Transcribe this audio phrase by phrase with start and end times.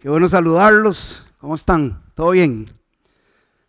[0.00, 1.24] Qué bueno saludarlos.
[1.38, 2.04] ¿Cómo están?
[2.14, 2.66] ¿Todo bien?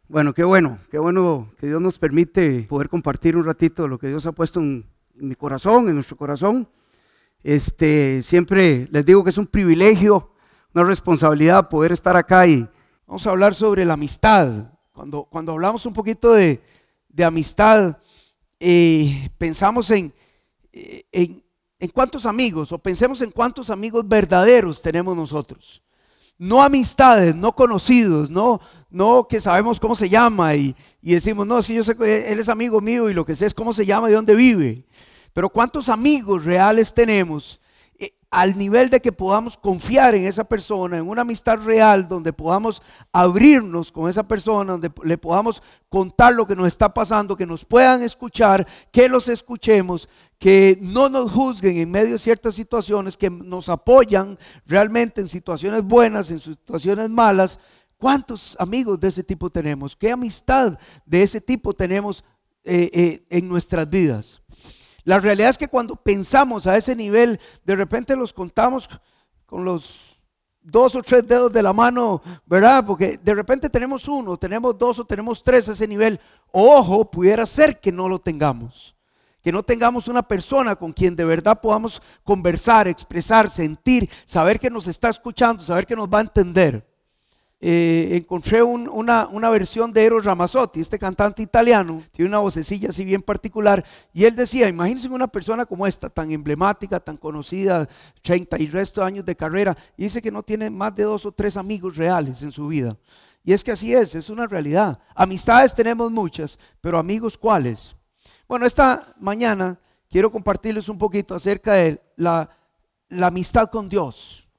[0.08, 3.98] Bueno, qué bueno, qué bueno que Dios nos permite poder compartir un ratito de lo
[3.98, 6.70] que Dios ha puesto en, mi corazón, en nuestro corazón.
[7.42, 10.30] Este, siempre les digo que es un privilegio,
[10.76, 12.70] una responsabilidad poder estar acá y
[13.08, 14.72] vamos a hablar sobre la amistad.
[14.92, 16.62] Cuando, cuando hablamos un poquito de,
[17.26, 17.98] amistad,
[18.60, 20.14] eh, pensamos en,
[20.74, 21.44] eh, en,
[21.80, 25.82] en cuántos amigos, o pensemos en cuántos amigos verdaderos tenemos nosotros
[26.40, 31.68] no amistades, no conocidos, no, no que sabemos cómo se llama y, decimos, no, es
[31.68, 33.86] que yo sé que él es amigo mío y lo que sé es cómo se
[33.86, 34.86] llama y dónde vive.
[35.34, 37.60] Pero ¿cuántos amigos reales tenemos
[38.00, 42.32] eh, al nivel de que podamos confiar en esa persona, en una amistad real, donde
[42.32, 47.46] podamos abrirnos con esa persona, donde le podamos contar lo que nos está pasando, que
[47.46, 50.08] nos puedan escuchar, que los escuchemos,
[50.40, 55.84] que no nos juzguen en medio de ciertas situaciones, que nos apoyan realmente en situaciones
[55.84, 57.60] buenas, en situaciones malas.
[57.98, 59.98] ¿Cuántos amigos de ese tipo tenemos?
[59.98, 62.24] ¿Qué amistad de ese tipo tenemos
[62.64, 64.42] eh, eh, en nuestras vidas?
[65.04, 68.90] La realidad es que cuando pensamos a ese nivel, de repente los contamos
[69.46, 70.24] con los
[70.62, 72.86] dos o tres dedos de la mano, ¿verdad?
[72.86, 76.18] Porque de repente tenemos uno, tenemos dos o tenemos tres a ese nivel.
[76.52, 78.96] Ojo, pudiera ser que no lo tengamos.
[79.50, 84.70] Que no tengamos una persona con quien de verdad podamos conversar, expresar, sentir, saber que
[84.70, 86.88] nos está escuchando, saber que nos va a entender.
[87.60, 93.24] Eh, encontré una, versión de Eros Ramazzotti, este cantante italiano, tiene una vocecilla así bien
[93.24, 93.84] particular,
[94.14, 97.90] y él decía, imagínense una persona como esta, tan emblemática, tan conocida,
[98.22, 101.26] 30 y resto de años de carrera, y dice que no tiene más de dos
[101.26, 102.96] o tres amigos reales en su vida.
[103.44, 105.00] Y es que así es, es una realidad.
[105.16, 107.96] Amistades tenemos muchas, pero amigos cuáles?
[108.50, 112.50] Bueno, esta mañana quiero compartirles un poquito acerca de la,
[113.22, 114.50] amistad con Dios.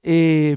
[0.00, 0.56] Eh,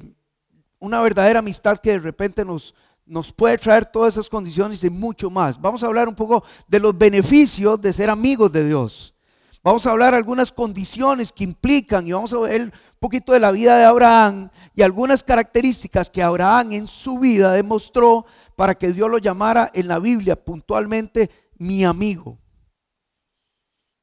[0.78, 2.76] una verdadera amistad que de repente nos,
[3.08, 5.60] nos puede traer todas esas condiciones y mucho más.
[5.60, 9.16] Vamos a hablar un poco de los beneficios de ser amigos de Dios.
[9.64, 13.50] Vamos a hablar algunas condiciones que implican y vamos a ver un poquito de la
[13.50, 19.10] vida de Abraham y algunas características que Abraham en su vida demostró para que Dios
[19.10, 22.38] lo llamara en la Biblia puntualmente mi amigo.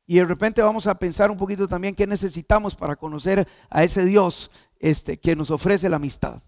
[0.06, 4.04] Y de repente vamos a pensar un poquito también qué necesitamos para conocer a ese
[4.04, 6.42] Dios este, que nos ofrece la amistad.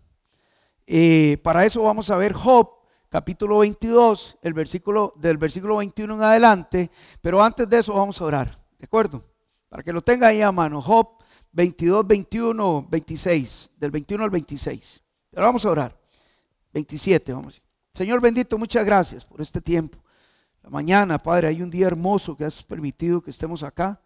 [0.86, 2.68] Eh, para eso vamos a ver Job,
[3.08, 6.90] capítulo 22, el versículo, del versículo 21 en adelante.
[7.20, 9.24] Pero antes de eso vamos a orar, ¿de acuerdo?
[9.68, 10.82] Para que lo tenga ahí a mano.
[10.82, 11.16] Job
[11.52, 15.00] 22, 21, 26, del 21 al 26.
[15.30, 15.98] Pero vamos a orar.
[16.72, 17.62] 27, vamos.
[17.92, 20.03] Señor bendito, muchas gracias por este tiempo.
[20.64, 24.00] La mañana, Padre, hay un día hermoso que has permitido que estemos acá.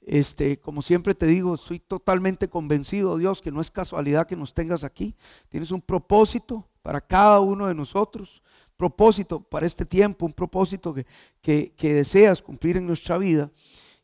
[0.00, 4.52] Este, como siempre te digo, estoy totalmente convencido, Dios, que no es casualidad que nos
[4.52, 5.14] tengas aquí.
[5.50, 8.42] Tienes un propósito para cada uno de nosotros,
[8.76, 11.06] propósito para este tiempo, un propósito que,
[11.76, 13.52] que, deseas cumplir en nuestra vida.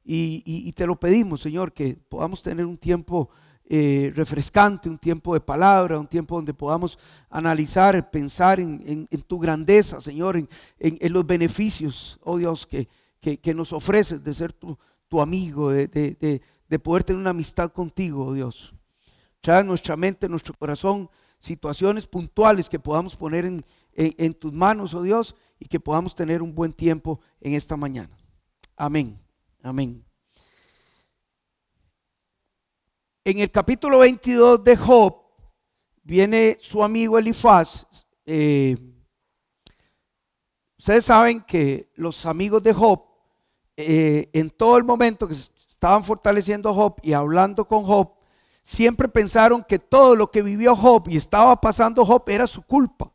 [0.05, 3.31] Y, te lo pedimos, Señor, que podamos tener un tiempo
[3.71, 6.99] eh, refrescante, un tiempo de palabra, un tiempo donde podamos
[7.31, 12.89] analizar, pensar en, tu grandeza, Señor, en, los beneficios, oh Dios, que,
[13.21, 14.77] que nos ofreces de ser tu
[15.11, 16.41] tu amigo, de,
[16.83, 18.73] poder tener una amistad contigo, oh Dios.
[19.41, 21.11] Trae en nuestra mente, en nuestro corazón,
[21.41, 26.43] situaciones puntuales que podamos poner en, en tus manos, oh Dios, y que podamos tener
[26.43, 28.17] un buen tiempo en esta mañana.
[28.77, 29.21] Amén.
[29.63, 30.10] Amén.
[33.23, 35.15] En el capítulo 22 de Job
[36.03, 37.87] viene su amigo Elifaz.
[38.25, 38.79] Eh,
[40.79, 43.05] ustedes saben que los amigos de Job
[43.77, 48.11] eh, en todo el momento que estaban fortaleciendo a Job y hablando con Job,
[48.63, 53.13] siempre pensaron que todo lo que vivió Job y estaba pasando Job era su culpa.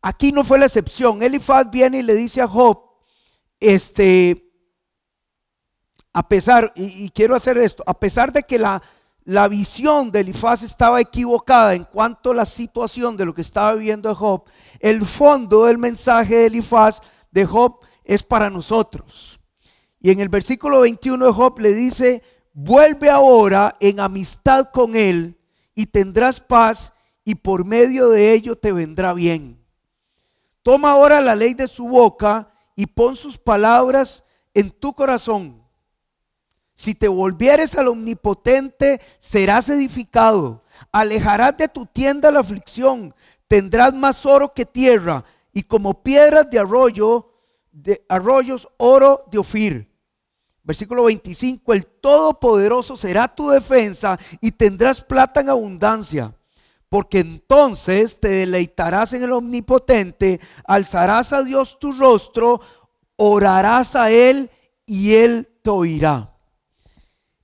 [0.00, 1.20] Aquí no fue la excepción.
[1.20, 2.80] Elifaz viene y le dice a Job,
[3.58, 4.47] este,
[6.12, 8.82] a pesar, y, quiero hacer esto, a pesar de que la,
[9.24, 13.74] la visión de Elifaz estaba equivocada en cuanto a la situación de lo que estaba
[13.74, 14.44] viviendo Job,
[14.80, 17.00] el fondo del mensaje de Elifaz
[17.30, 19.38] de Job es para nosotros.
[20.00, 22.22] Y en el versículo 21 de Job le dice,
[22.52, 25.38] vuelve ahora en amistad con él
[25.74, 26.92] y tendrás paz
[27.24, 29.64] y por medio de ello te vendrá bien.
[30.62, 34.24] Toma ahora la ley de su boca y pon sus palabras
[34.54, 35.57] en tu corazón.
[36.78, 40.62] Si te volvieres al omnipotente, serás edificado.
[40.92, 43.12] Alejarás de tu tienda la aflicción.
[43.48, 47.32] Tendrás más oro que tierra y como piedras de arroyo
[47.72, 49.92] de arroyos oro de Ofir.
[50.62, 56.32] Versículo 25, el Todopoderoso será tu defensa y tendrás plata en abundancia.
[56.88, 62.62] porque entonces te deleitarás en el omnipotente, alzarás a Dios tu rostro,
[63.16, 64.48] orarás a Él
[64.86, 66.37] y Él te oirá.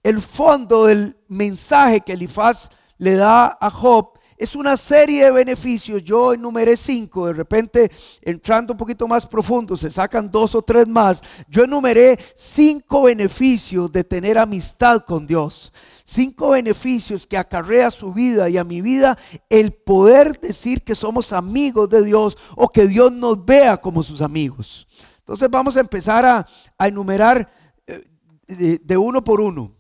[0.05, 2.69] El fondo del mensaje que Elifaz
[2.99, 6.05] le da a Job es una serie de beneficios.
[6.05, 7.91] Yo enumeré cinco, de repente
[8.21, 11.23] entrando un poquito más profundo, se sacan dos o tres más.
[11.49, 15.73] Yo enumeré cinco beneficios de tener amistad con Dios.
[16.05, 19.17] Cinco beneficios que acarrea su vida y a mi vida
[19.49, 24.21] el poder decir que somos amigos de Dios o que Dios nos vea como sus
[24.21, 24.87] amigos.
[25.21, 26.47] Entonces vamos a empezar a,
[26.87, 27.51] enumerar
[27.87, 29.74] eh, de uno por uno.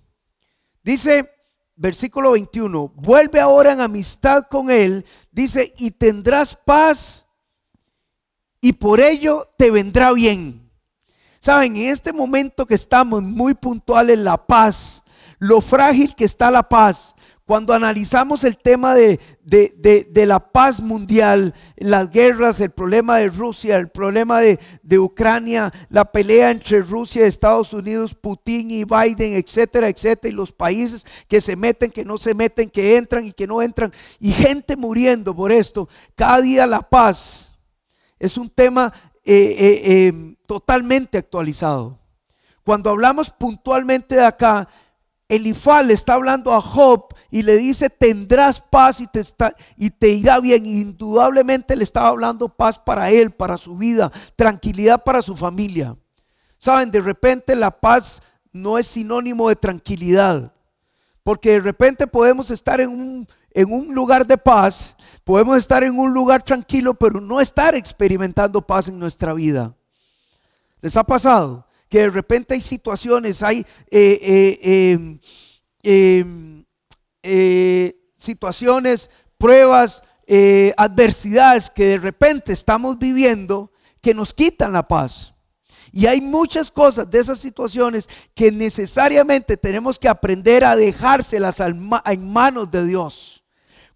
[0.84, 1.31] Dice
[1.76, 7.25] versículo 21, vuelve ahora en amistad con Él, dice, y tendrás paz
[8.60, 10.70] y por ello te vendrá bien.
[11.40, 15.02] Saben, en este momento que estamos muy puntuales, la paz,
[15.38, 17.13] lo frágil que está la paz,
[17.46, 19.20] cuando analizamos el tema de,
[20.14, 26.50] la paz mundial, las guerras, el problema de Rusia, el problema de, Ucrania, la pelea
[26.50, 31.55] entre Rusia y Estados Unidos, Putin y Biden, etcétera, etcétera, y los países que se
[31.55, 35.52] meten, que no se meten, que entran y que no entran, y gente muriendo por
[35.52, 37.52] esto, cada día la paz
[38.19, 38.91] es un tema
[39.23, 41.99] eh, eh, eh, totalmente actualizado.
[42.64, 44.67] Cuando hablamos puntualmente de acá,
[45.34, 49.90] Elifal le está hablando a Job y le dice, tendrás paz y te, está, y
[49.90, 50.66] te irá bien.
[50.66, 55.96] Indudablemente le estaba hablando paz para él, para su vida, tranquilidad para su familia.
[56.58, 58.22] Saben, de repente la paz
[58.52, 60.52] no es sinónimo de tranquilidad,
[61.22, 65.98] porque de repente podemos estar en un, en un lugar de paz, podemos estar en
[65.98, 69.75] un lugar tranquilo, pero no estar experimentando paz en nuestra vida.
[70.81, 71.66] ¿Les ha pasado?
[71.88, 75.20] Que de repente hay situaciones, hay eh, eh, em,
[75.82, 76.64] em,
[77.22, 80.02] eh, situaciones, pruebas,
[80.76, 83.70] adversidades que de repente estamos viviendo
[84.00, 85.34] que nos quitan la paz.
[85.92, 92.32] Y hay muchas cosas de esas situaciones que necesariamente tenemos que aprender a dejárselas en
[92.32, 93.33] manos de Dios.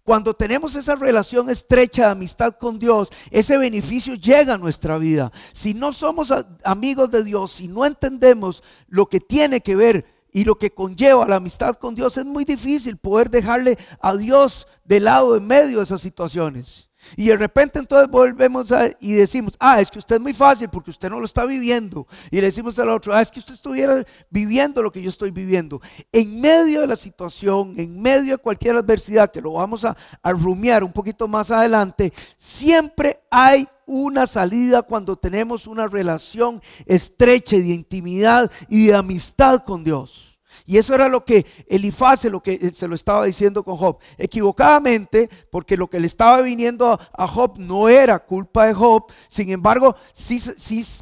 [0.09, 5.31] Cuando tenemos esa relación estrecha de amistad con Dios, ese beneficio llega a nuestra vida.
[5.53, 6.33] Si no somos
[6.63, 11.27] amigos de Dios, si no entendemos lo que tiene que ver y lo que conlleva
[11.27, 15.77] la amistad con Dios, es muy difícil poder dejarle a Dios de lado en medio
[15.77, 16.88] de esas situaciones.
[17.15, 20.69] Y de repente entonces volvemos a, y decimos, ah, es que usted es muy fácil
[20.69, 22.07] porque usted no lo está viviendo.
[22.31, 25.31] Y le decimos al otro, ah, es que usted estuviera viviendo lo que yo estoy
[25.31, 25.81] viviendo.
[26.11, 30.31] En medio de la situación, en medio de cualquier adversidad, que lo vamos a, a
[30.31, 37.69] rumiar un poquito más adelante, siempre hay una salida cuando tenemos una relación estrecha de
[37.69, 40.28] intimidad y de amistad con Dios.
[40.69, 43.97] Y eso era lo que Elifaz lo que se lo estaba diciendo con Job.
[44.19, 49.11] Equivocadamente, porque lo que le estaba viniendo a Job no era culpa de Job.
[49.29, 50.39] Sin embargo, sí,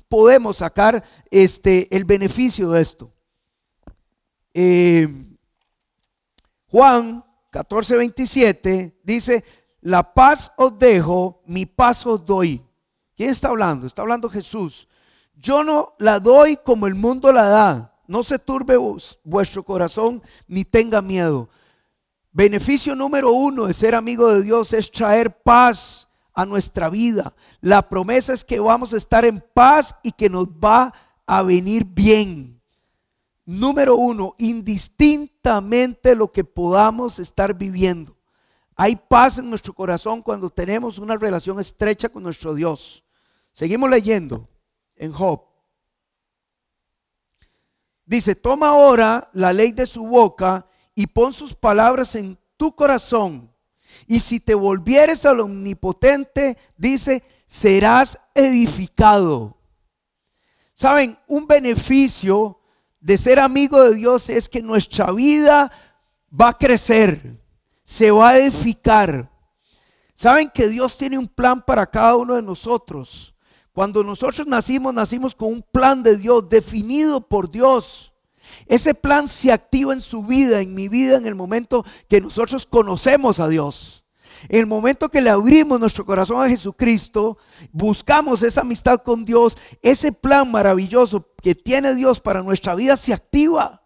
[0.08, 3.14] podemos sacar este, el beneficio de esto.
[4.54, 5.06] Eh,
[6.70, 9.44] Juan 14, 27 dice,
[9.82, 12.66] la paz os dejo, mi paz os doy.
[13.18, 13.86] ¿Quién está hablando?
[13.86, 14.88] Está hablando Jesús.
[15.36, 17.97] Yo no la doy como el mundo la da.
[18.08, 18.78] No se turbe
[19.24, 21.50] vuestro corazón ni tenga miedo.
[22.32, 27.34] Beneficio número uno de ser amigo de Dios es traer paz a nuestra vida.
[27.62, 30.94] La promesa es que vamos a estar en paz y que nos va
[31.26, 32.62] a venir bien.
[33.44, 38.16] Número uno, indistintamente lo que podamos estar viviendo.
[38.76, 43.04] Hay paz en nuestro corazón cuando tenemos una relación estrecha con nuestro Dios.
[43.54, 44.48] Seguimos leyendo
[44.96, 45.47] en Job.
[48.08, 53.54] Dice, toma ahora la ley de su boca y pon sus palabras en tu corazón.
[54.08, 59.58] Y si te volvieres al omnipotente, dice, serás edificado.
[60.74, 62.62] Saben, un beneficio
[63.02, 65.70] de ser amigo de Dios es que nuestra vida
[66.30, 67.42] va a crecer,
[67.84, 69.30] se va a edificar.
[70.16, 73.36] Saben que Dios tiene un plan para cada uno de nosotros.
[73.78, 78.12] Cuando nosotros nacimos, nacimos con un plan de Dios definido por Dios.
[78.66, 82.66] Ese plan se activa en su vida, en mi vida, en el momento que nosotros
[82.66, 84.04] conocemos a Dios.
[84.50, 87.38] En el momento que le abrimos nuestro corazón a Jesucristo,
[87.72, 93.14] buscamos esa amistad con Dios, ese plan maravilloso que tiene Dios para nuestra vida se
[93.14, 93.84] activa.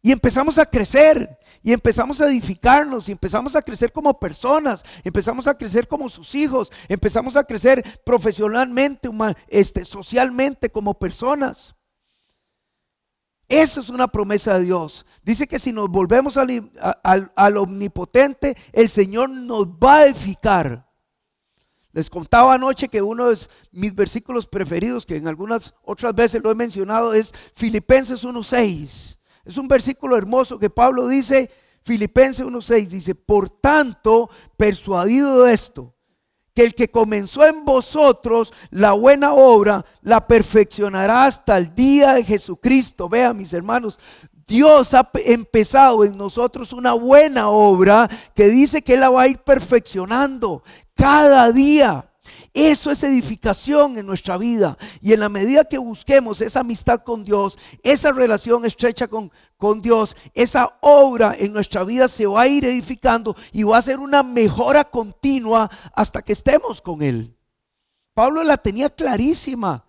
[0.00, 5.46] Y empezamos a crecer, y empezamos a edificarnos, y empezamos a crecer como personas, empezamos
[5.46, 9.10] a crecer como sus hijos, empezamos a crecer profesionalmente,
[9.48, 11.74] este, socialmente como personas.
[13.50, 15.04] Eso es una promesa de Dios.
[15.24, 20.88] Dice que si nos volvemos al, omnipotente, el Señor nos va a edificar.
[21.92, 23.36] Les contaba anoche que uno de
[23.72, 29.19] mis versículos preferidos, que en algunas otras veces lo he mencionado, es Filipenses 1.6.
[29.50, 31.50] Es un versículo hermoso que Pablo dice,
[31.82, 35.92] Filipenses 1.6, dice, por tanto, persuadido de esto,
[36.54, 42.22] que el que comenzó en vosotros la buena obra, la perfeccionará hasta el día de
[42.22, 43.08] Jesucristo.
[43.08, 43.98] Vean mis hermanos,
[44.46, 49.28] Dios ha empezado en nosotros una buena obra que dice que Él la va a
[49.28, 50.62] ir perfeccionando
[50.94, 52.08] cada día.
[52.52, 54.76] Eso es edificación en nuestra vida.
[55.00, 59.80] Y en la medida que busquemos esa amistad con Dios, esa relación estrecha con, con
[59.80, 64.00] Dios, esa obra en nuestra vida se va a ir edificando y va a ser
[64.00, 67.36] una mejora continua hasta que estemos con Él.
[68.14, 69.84] Pablo la tenía clarísima.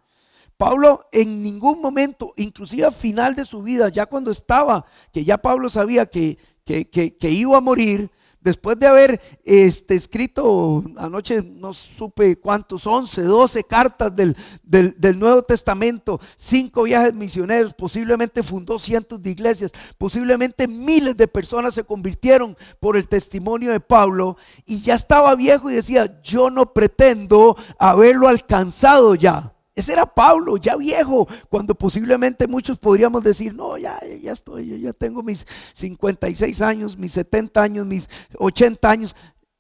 [0.56, 5.40] Pablo en ningún momento, inclusive al final de su vida, ya cuando estaba, que ya
[5.40, 8.12] Pablo sabía que, que, que iba a morir,
[8.42, 15.44] después de haber este, escrito, anoche no supe cuántos, 11, 12 cartas del, del, Nuevo
[15.44, 22.58] Testamento, cinco viajes misioneros, posiblemente fundó cientos de iglesias, posiblemente miles de personas se convirtieron
[22.80, 28.28] por el testimonio de Pablo y ya estaba viejo y decía, yo no pretendo haberlo
[28.28, 29.54] alcanzado ya.
[29.82, 34.76] Ese era Pablo, ya viejo, cuando posiblemente muchos podríamos decir, no, ya, ya estoy, yo
[34.78, 38.08] ya tengo mis 56 años, mis 70 años, mis
[38.38, 39.16] 80 años.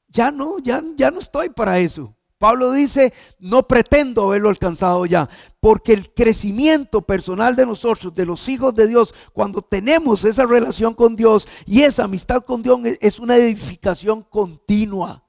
[0.09, 2.15] Ya no, ya, ya no estoy para eso.
[2.37, 5.27] Pablo dice, no pretendo haberlo alcanzado ya,
[5.59, 10.93] porque el crecimiento personal de nosotros, de los hijos de Dios, cuando tenemos esa relación
[10.93, 15.23] con Dios y esa amistad con Dios, es una edificación continua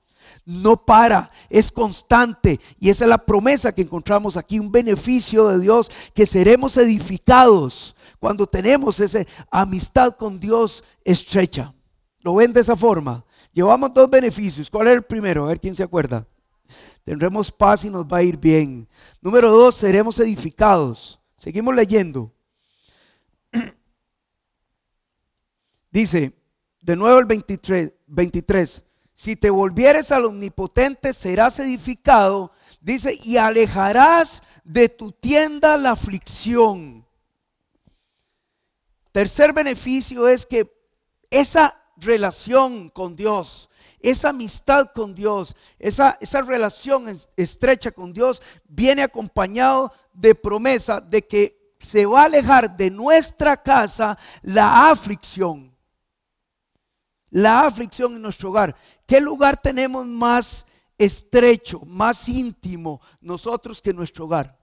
[0.44, 2.60] no para, es constante.
[2.78, 7.94] Y esa es la promesa que encontramos aquí, un beneficio de Dios, que seremos edificados
[8.18, 11.74] cuando tenemos esa amistad con Dios estrecha.
[12.20, 13.24] ¿Lo ven de esa forma?
[13.52, 14.70] Llevamos dos beneficios.
[14.70, 15.44] ¿Cuál es el primero?
[15.44, 16.26] A ver quién se acuerda.
[17.04, 18.88] Tendremos paz y nos va a ir bien.
[19.20, 21.20] Número dos, seremos edificados.
[21.36, 22.32] Seguimos leyendo.
[25.90, 26.32] Dice,
[26.80, 28.84] de nuevo el 23, 23
[29.22, 32.50] si te volvieres al omnipotente, serás edificado,
[32.80, 37.06] dice, y alejarás de tu tienda la aflicción.
[39.12, 40.68] Tercer beneficio es que
[41.30, 49.04] esa relación con Dios, esa amistad con Dios, esa, esa relación estrecha con Dios viene
[49.04, 55.72] acompañado de promesa de que se va a alejar de nuestra casa la aflicción
[57.32, 58.76] la aflicción en nuestro hogar.
[59.06, 60.66] ¿Qué lugar tenemos más
[60.98, 64.58] estrecho, más íntimo nosotros que nuestro hogar?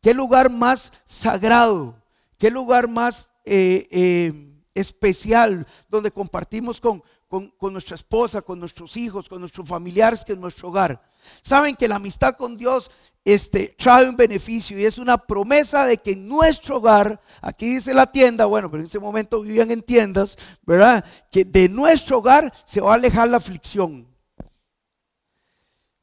[0.00, 2.00] ¿Qué lugar más sagrado?
[2.38, 9.28] ¿Qué lugar más eh, eh, especial donde compartimos con, con, nuestra esposa, con nuestros hijos,
[9.28, 11.00] con nuestros familiares que en nuestro hogar?
[11.42, 12.90] Saben que la amistad con Dios
[13.24, 17.92] este, trae un beneficio y es una promesa de que en nuestro hogar, aquí dice
[17.92, 21.04] la tienda, bueno, pero en ese momento vivían en tiendas, ¿verdad?
[21.30, 24.06] Que de nuestro hogar se va a alejar la aflicción.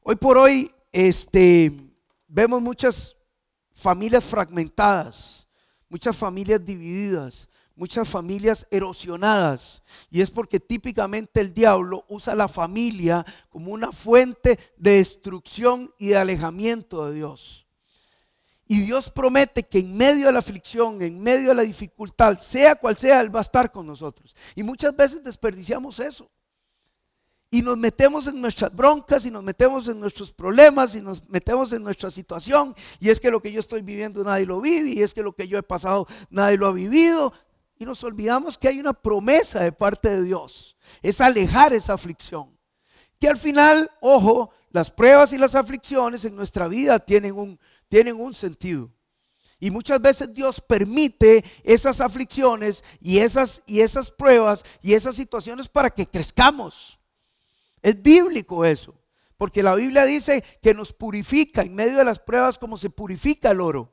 [0.01, 1.71] Hoy por hoy, este,
[2.27, 3.15] vemos muchas
[3.73, 5.47] familias fragmentadas,
[5.87, 9.81] muchas familias divididas, muchas familias erosionadas.
[10.09, 16.09] Y es porque típicamente el diablo usa la familia como una fuente de destrucción y
[16.09, 17.63] de alejamiento de Dios.
[18.67, 22.75] Y Dios promete que en medio de la aflicción, en medio de la dificultad, sea
[22.75, 24.35] cual sea, Él va a estar con nosotros.
[24.55, 26.31] Y muchas veces desperdiciamos eso.
[27.53, 31.71] Y nos metemos en nuestras broncas y nos metemos en nuestros problemas y nos metemos
[31.71, 32.73] en nuestra situación.
[32.99, 34.89] Y es que lo que yo estoy viviendo nadie lo vive.
[34.89, 37.31] Y es que lo que yo he pasado nadie lo ha vivido.
[37.77, 40.77] Y nos olvidamos que hay una promesa de parte de Dios.
[41.01, 42.57] Es alejar esa aflicción.
[43.19, 48.19] Que al final, ojo, las pruebas y las aflicciones en nuestra vida tienen un, tienen
[48.19, 48.91] un sentido.
[49.59, 55.69] Y muchas veces Dios permite esas aflicciones y esas, y esas pruebas y esas situaciones
[55.69, 56.99] para que crezcamos.
[57.81, 58.99] Es bíblico eso.
[59.37, 63.51] Porque la Biblia dice que nos purifica en medio de las pruebas como se purifica
[63.51, 63.92] el oro.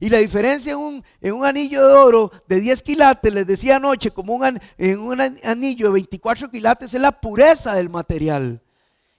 [0.00, 3.76] Y la diferencia en un, en un, anillo de oro de 10 quilates, les decía
[3.76, 8.62] anoche, como un, en un anillo de 24 quilates, es la pureza del material.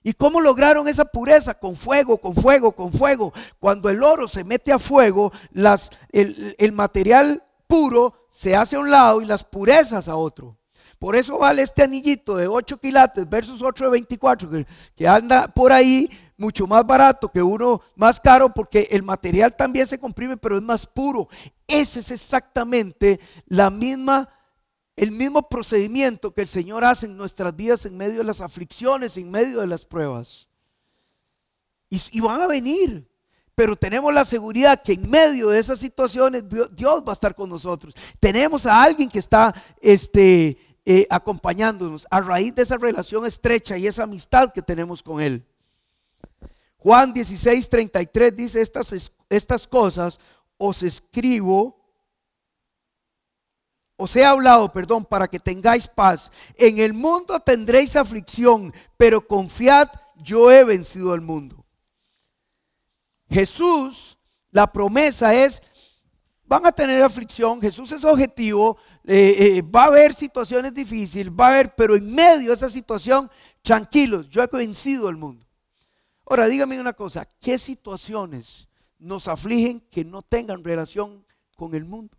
[0.04, 1.56] ¿Y cómo lograron esa pureza?
[1.56, 3.34] Con fuego, con fuego, con fuego.
[3.60, 8.80] Cuando el oro se mete a fuego, las, el, el material puro se hace a
[8.80, 10.58] un lado y las purezas a otro.
[11.00, 14.66] Por eso vale este anillito de 8 quilates versus otro de 24 que,
[14.96, 19.88] que anda por ahí mucho más barato que uno más caro porque el material también
[19.88, 21.28] se comprime, pero es más puro.
[21.68, 24.30] Ese es exactamente la misma
[24.98, 29.16] el mismo procedimiento que el Señor hace en nuestras vidas en medio de las aflicciones,
[29.16, 30.48] en medio de las pruebas.
[31.90, 33.08] Y, van a venir,
[33.54, 37.48] pero tenemos la seguridad que en medio de esas situaciones Dios va a estar con
[37.48, 37.94] nosotros.
[38.20, 43.86] Tenemos a alguien que está este, eh, acompañándonos a raíz de esa relación estrecha y
[43.86, 45.46] esa amistad que tenemos con Él.
[46.78, 50.20] Juan 16, 33 dice estas, estas cosas
[50.58, 51.78] os escribo
[54.00, 56.32] os he hablado, perdón, para que tengáis paz.
[56.56, 61.66] En el mundo tendréis aflicción, pero confiad, yo he vencido al mundo.
[63.28, 64.20] Jesús,
[64.52, 65.64] la promesa es,
[66.46, 71.48] van a tener aflicción, Jesús es objetivo, eh, eh, va a haber situaciones difíciles, va
[71.48, 73.30] a haber, pero en medio de esa situación,
[73.64, 75.47] tranquilos, yo he vencido al mundo.
[76.30, 78.68] Ahora, dígame una cosa, ¿qué situaciones
[79.00, 82.18] nos afligen que no tengan relación con el mundo?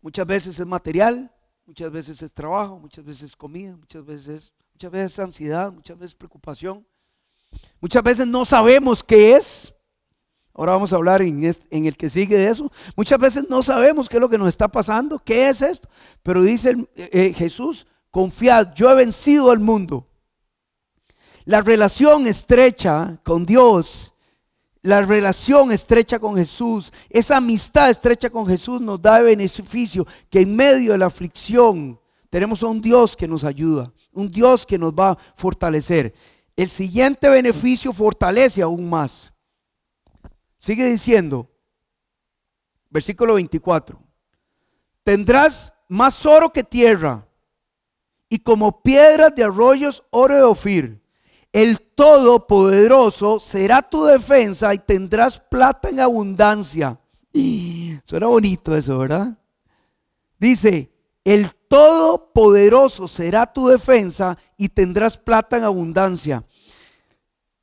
[0.00, 1.32] Muchas veces es material,
[1.66, 6.16] muchas veces es trabajo, muchas veces es comida, muchas veces, muchas veces ansiedad, muchas veces
[6.16, 6.84] preocupación.
[7.80, 9.72] Muchas veces no sabemos qué es.
[10.52, 12.72] Ahora vamos a hablar en, el que sigue de eso.
[12.96, 15.88] Muchas veces no sabemos qué es lo que nos está pasando, qué es esto.
[16.24, 20.07] Pero dice eh, eh, Jesús, confiad, yo he vencido al mundo.
[21.48, 24.12] La relación estrecha con Dios
[24.82, 30.54] la relación estrecha con Jesús, esa amistad estrecha con Jesús nos da beneficio que en
[30.54, 34.92] medio de la aflicción tenemos a un Dios que nos ayuda, un Dios que nos
[34.92, 36.14] va a fortalecer.
[36.54, 39.32] El siguiente beneficio fortalece aún más.
[40.58, 41.50] Sigue diciendo,
[42.90, 43.98] versículo 24,
[45.02, 47.26] tendrás más oro que tierra
[48.28, 50.97] y como piedras de arroyos oro de Ofir
[51.52, 56.98] el Todopoderoso será tu defensa y tendrás plata en abundancia.
[58.04, 59.36] Suena bonito eso, ¿verdad?
[60.38, 60.90] Dice,
[61.24, 66.44] el Todopoderoso será tu defensa y tendrás plata en abundancia.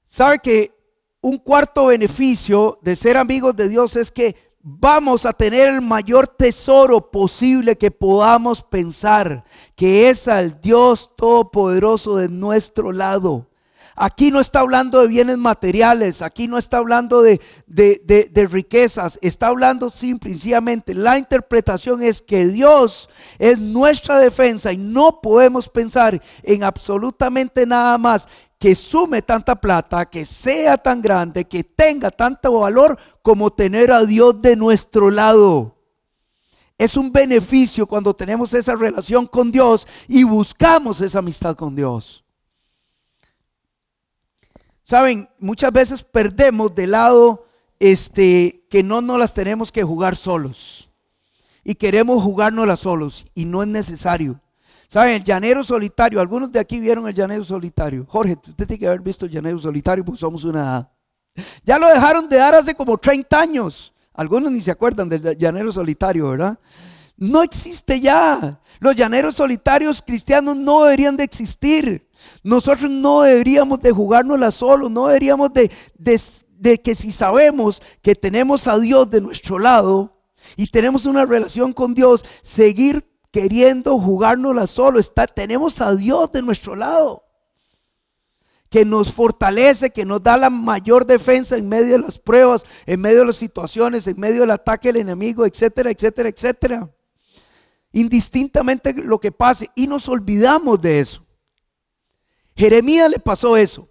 [0.08, 0.76] ¿Sabe que
[1.22, 6.28] un cuarto beneficio de ser amigos de Dios es que vamos a tener el mayor
[6.28, 9.44] tesoro posible que podamos pensar,
[9.76, 13.48] que es al Dios Todopoderoso de nuestro lado.
[13.98, 17.40] Aquí no está hablando de bienes materiales, aquí no está hablando de,
[18.52, 23.08] riquezas, está hablando simplemente, la interpretación es que Dios
[23.40, 28.28] es nuestra defensa y no podemos pensar en absolutamente nada más
[28.60, 34.04] que sume tanta plata, que sea tan grande, que tenga tanto valor como tener a
[34.04, 35.78] Dios de nuestro lado.
[36.78, 42.25] Es un beneficio cuando tenemos esa relación con Dios y buscamos esa amistad con Dios.
[44.86, 47.48] Saben, muchas veces perdemos de lado
[47.80, 50.90] este, que no nos las tenemos que jugar solos.
[51.64, 54.40] Y queremos jugárnoslas solos y no es necesario.
[54.88, 55.16] ¿Saben?
[55.16, 58.06] El llanero solitario, algunos de aquí vieron el llanero solitario.
[58.08, 60.88] Jorge, usted tiene que haber visto el llanero solitario porque somos una.
[61.64, 63.92] Ya lo dejaron de dar hace como 30 años.
[64.14, 66.60] Algunos ni se acuerdan del llanero solitario, ¿verdad?
[67.18, 68.62] No existe ya.
[68.80, 72.08] Los llaneros solitarios cristianos no deberían de existir.
[72.46, 78.68] Nosotros no deberíamos de jugárnosla solo, no deberíamos de, de, que si sabemos que tenemos
[78.68, 80.22] a Dios de nuestro lado
[80.56, 85.00] y tenemos una relación con Dios, seguir queriendo jugárnosla solo.
[85.00, 87.24] Está, tenemos a Dios de nuestro lado
[88.70, 93.02] que nos fortalece, que nos da la mayor defensa en medio de las pruebas, en
[93.02, 96.92] medio de las situaciones, en medio del ataque del enemigo, etcétera, etcétera, etcétera.
[97.92, 101.25] Indistintamente lo que pase y nos olvidamos de eso.
[102.56, 103.90] Jeremías le pasó eso.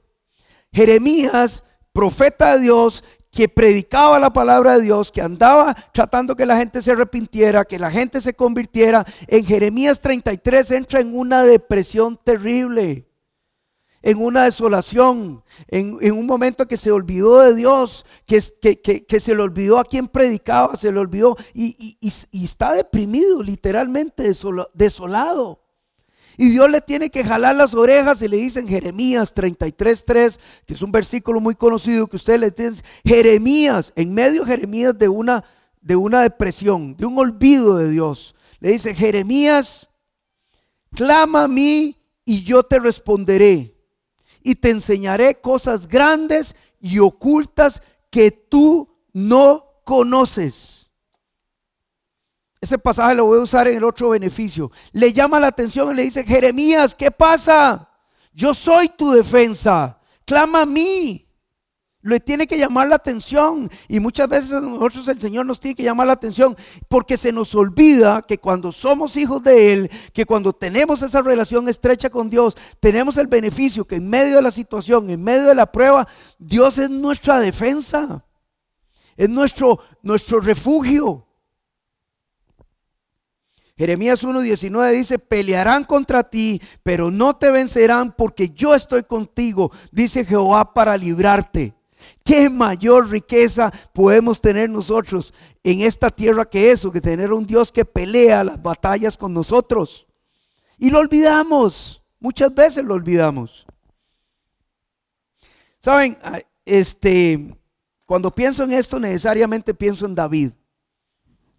[0.72, 6.56] Jeremías, profeta de Dios, que predicaba la palabra de Dios, que andaba tratando que la
[6.56, 12.18] gente se arrepintiera, que la gente se convirtiera, en Jeremías 33 entra en una depresión
[12.22, 13.08] terrible,
[14.02, 18.40] en una desolación, en, un momento que se olvidó de Dios, que,
[18.80, 24.30] que, se le olvidó a quien predicaba, se le olvidó y, y está deprimido, literalmente
[24.74, 25.63] desolado.
[26.36, 30.74] Y Dios le tiene que jalar las orejas y le dice en Jeremías 33.3, que
[30.74, 35.44] es un versículo muy conocido que usted le dice, Jeremías, en medio Jeremías de una,
[35.80, 39.88] de una depresión, de un olvido de Dios, le dice, Jeremías,
[40.94, 43.74] clama a mí y yo te responderé
[44.42, 50.73] y te enseñaré cosas grandes y ocultas que tú no conoces.
[52.64, 54.72] Ese pasaje lo voy a usar en el otro beneficio.
[54.92, 57.90] Le llama la atención y le dice, Jeremías, ¿qué pasa?
[58.32, 60.00] Yo soy tu defensa.
[60.24, 61.28] Clama a mí.
[62.00, 63.70] Le tiene que llamar la atención.
[63.86, 66.56] Y muchas veces nosotros el Señor nos tiene que llamar la atención
[66.88, 71.68] porque se nos olvida que cuando somos hijos de Él, que cuando tenemos esa relación
[71.68, 75.54] estrecha con Dios, tenemos el beneficio que en medio de la situación, en medio de
[75.54, 78.24] la prueba, Dios es nuestra defensa.
[79.18, 81.23] Es nuestro, nuestro refugio.
[83.76, 90.24] Jeremías 1.19 dice, pelearán contra ti, pero no te vencerán porque yo estoy contigo, dice
[90.24, 91.74] Jehová, para librarte.
[92.24, 95.34] ¿Qué mayor riqueza podemos tener nosotros
[95.64, 100.06] en esta tierra que eso, que tener un Dios que pelea las batallas con nosotros?
[100.78, 103.66] Y lo olvidamos, muchas veces lo olvidamos.
[105.80, 107.56] Saben, ah, este,
[108.06, 110.52] cuando pienso en esto, necesariamente pienso en David,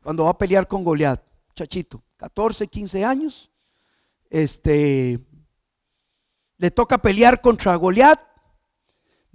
[0.02, 1.22] cuando va a pelear con Goliat,
[1.56, 3.52] chachito, 14, 15 años,
[4.30, 5.20] este,
[6.58, 8.20] le toca pelear contra Goliat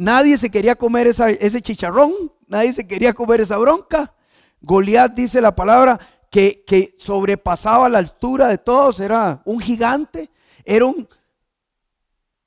[0.01, 4.15] Nadie se quería comer ese chicharrón, nadie se quería comer esa bronca.
[4.63, 10.31] Goliat dice la palabra que, que sobrepasaba la altura de todos, era un gigante,
[10.65, 11.07] era un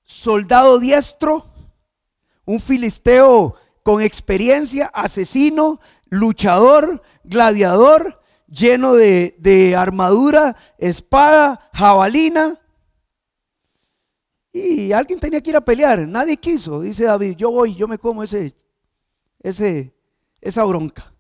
[0.03, 1.45] soldado diestro,
[2.43, 8.19] un filisteo con experiencia, asesino, luchador, gladiador,
[8.53, 12.59] lleno de, de armadura, espada, jabalina.
[14.51, 17.97] Y alguien tenía que ir a pelear, nadie quiso, dice David, yo voy, yo me
[17.97, 18.55] como ese,
[19.39, 19.95] ese,
[20.39, 21.11] esa bronca.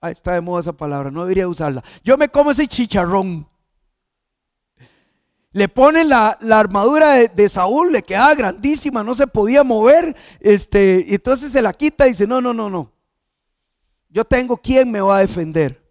[0.00, 1.82] Ah, está de moda esa palabra, no debería usarla.
[2.04, 3.48] Yo me como ese chicharrón.
[5.52, 10.16] Le ponen la, armadura de, Saúl, le quedaba grandísima, no se podía mover.
[10.40, 12.90] Este, entonces se la quita y dice, no, no, no, no.
[14.08, 15.81] Yo tengo quien me va a defender.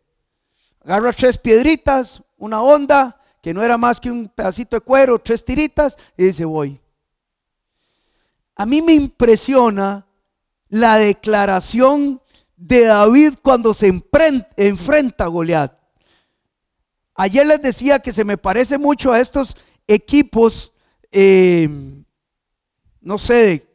[0.83, 5.45] Agarra tres piedritas, una onda, que no era más que un pedacito de cuero, tres
[5.45, 6.79] tiritas, y dice, voy.
[8.55, 10.05] A mí me impresiona
[10.69, 12.21] la declaración
[12.55, 15.73] de David cuando se enfrenta a Goliat.
[17.15, 19.55] Ayer les decía que se me parece mucho a estos
[19.87, 20.71] equipos,
[21.11, 21.69] eh,
[23.01, 23.67] no sé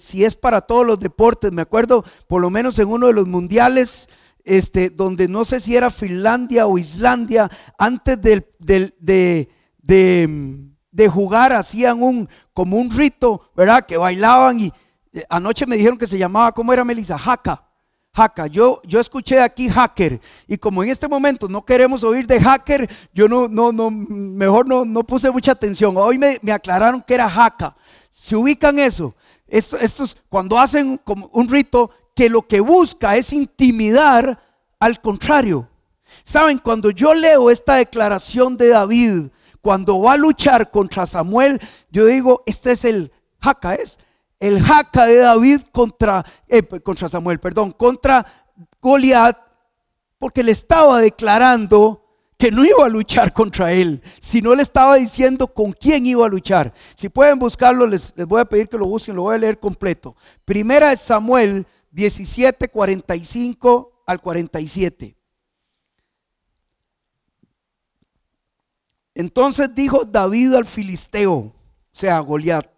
[0.00, 3.26] si es para todos los deportes, me acuerdo por lo menos en uno de los
[3.26, 4.08] mundiales,
[4.46, 9.48] este, donde no sé si era Finlandia o Islandia, antes de,
[10.96, 13.84] de jugar hacían un, como un rito, ¿verdad?
[13.84, 14.72] Que bailaban y
[15.12, 17.18] eh, anoche me dijeron que se llamaba, ¿cómo era Melissa?
[17.18, 17.62] Jaca.
[18.14, 18.46] Jaca.
[18.46, 22.88] Yo, yo escuché aquí hacker y como en este momento no queremos oír de hacker,
[23.12, 25.94] yo no, no, no, mejor no, no puse mucha atención.
[25.98, 27.76] Hoy me, me aclararon que era jaca.
[28.10, 29.14] Se ubican eso.
[29.46, 34.42] Esto, estos, cuando hacen como un rito que lo que busca es intimidar
[34.80, 35.68] al contrario.
[36.24, 39.28] Saben, cuando yo leo esta declaración de David,
[39.60, 43.98] cuando va a luchar contra Samuel, yo digo, este es el jaca, es
[44.40, 48.26] el jaca de David contra, eh, contra Samuel, perdón, contra
[48.80, 49.38] Goliat,
[50.18, 52.02] porque le estaba declarando
[52.38, 56.30] que no iba a luchar contra él, sino le estaba diciendo con quién iba a
[56.30, 56.72] luchar.
[56.94, 59.58] Si pueden buscarlo, les, les voy a pedir que lo busquen, lo voy a leer
[59.58, 60.16] completo.
[60.44, 65.16] Primera es Samuel 17, 45 al 47.
[69.14, 71.54] Entonces dijo David al filisteo, o
[71.90, 72.70] sea, Goliat,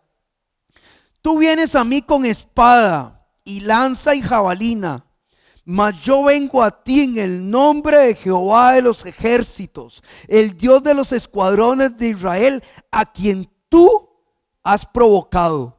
[1.21, 5.05] tú vienes a mí con espada y lanza y jabalina,
[5.65, 10.85] mas yo vengo a ti en el nombre de Jehová de los ejércitos, el Dios
[10.85, 14.09] de los escuadrones de Israel, a quien tú
[14.63, 15.77] has provocado.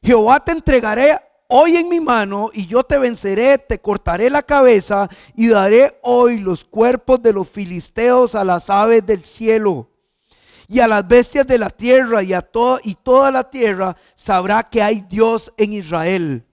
[0.00, 1.18] Jehová te entregaré
[1.54, 6.38] hoy en mi mano y yo te venceré, te cortaré la cabeza y daré hoy
[6.38, 9.90] los cuerpos de los filisteos a las aves del cielo
[10.66, 14.62] y a las bestias de la tierra y a todo y toda la tierra sabrá
[14.62, 16.46] que hay Dios en Israel.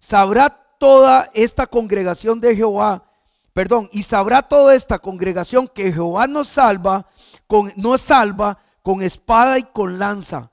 [0.00, 3.04] Sabrá toda esta congregación de Jehová,
[3.54, 7.06] perdón, y sabrá toda esta congregación que Jehová nos salva,
[7.46, 10.50] con, nos salva con espada y con lanza.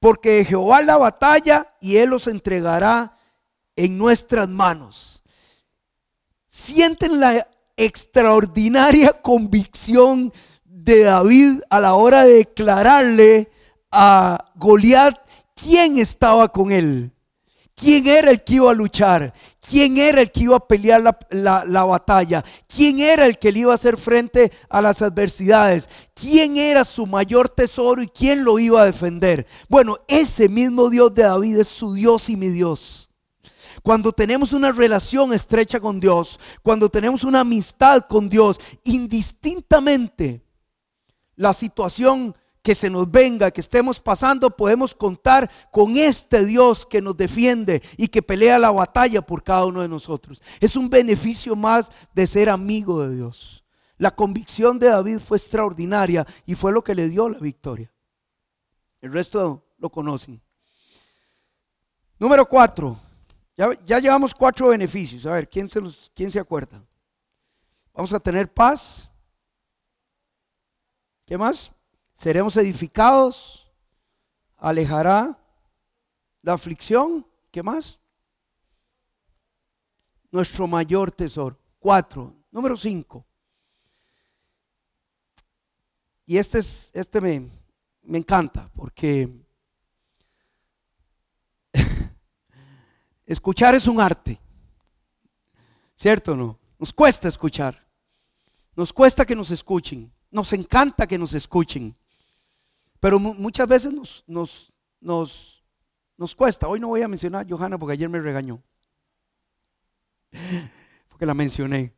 [0.00, 3.14] Porque Jehová la batalla y él los entregará
[3.80, 5.22] en nuestras manos.
[6.48, 10.32] Sienten la extraordinaria convicción
[10.64, 13.50] de David a la hora de declararle
[13.90, 15.18] a Goliat
[15.54, 17.12] quién estaba con él,
[17.74, 19.32] quién era el que iba a luchar,
[19.66, 23.60] quién era el que iba a pelear la, la, batalla, quién era el que le
[23.60, 28.58] iba a hacer frente a las adversidades, quién era su mayor tesoro y quién lo
[28.58, 29.46] iba a defender.
[29.70, 33.09] Bueno, ese mismo Dios de David es su Dios y mi Dios.
[33.82, 40.44] Cuando tenemos una relación estrecha con Dios, cuando tenemos una amistad con Dios, indistintamente
[41.36, 47.00] la situación que se nos venga, que estemos pasando, podemos contar con este Dios que
[47.00, 50.42] nos defiende y que pelea la batalla por cada uno de nosotros.
[50.60, 53.64] Es un beneficio más de ser amigo de Dios.
[53.96, 57.90] La convicción de David fue extraordinaria y fue lo que le dio la victoria.
[59.00, 60.40] El resto lo conocen.
[62.18, 62.98] Número cuatro.
[63.84, 65.26] Ya, llevamos cuatro beneficios.
[65.26, 65.80] A ver, ¿quién se,
[66.14, 66.82] ¿quién se acuerda?
[67.92, 69.10] Vamos a tener paz.
[71.26, 71.70] ¿Qué más?
[72.14, 73.70] Seremos edificados.
[74.56, 75.38] Alejará
[76.40, 77.26] la aflicción.
[77.50, 77.98] ¿Qué más?
[80.30, 81.58] Nuestro mayor tesoro.
[81.78, 82.34] Cuatro.
[82.50, 83.26] Número cinco.
[86.24, 87.50] Y este, es, este me,
[88.04, 89.28] me encanta porque
[93.32, 94.40] escuchar es un arte.
[95.94, 96.58] ¿Cierto o no?
[96.78, 97.86] Nos cuesta escuchar.
[98.74, 100.12] Nos cuesta que nos escuchen.
[100.30, 101.94] Nos encanta que nos escuchen.
[102.98, 105.62] Pero muchas veces nos, nos, nos,
[106.16, 106.68] nos cuesta.
[106.68, 108.62] Hoy no voy a mencionar a Johanna porque ayer me regañó.
[111.08, 111.92] Porque la mencioné.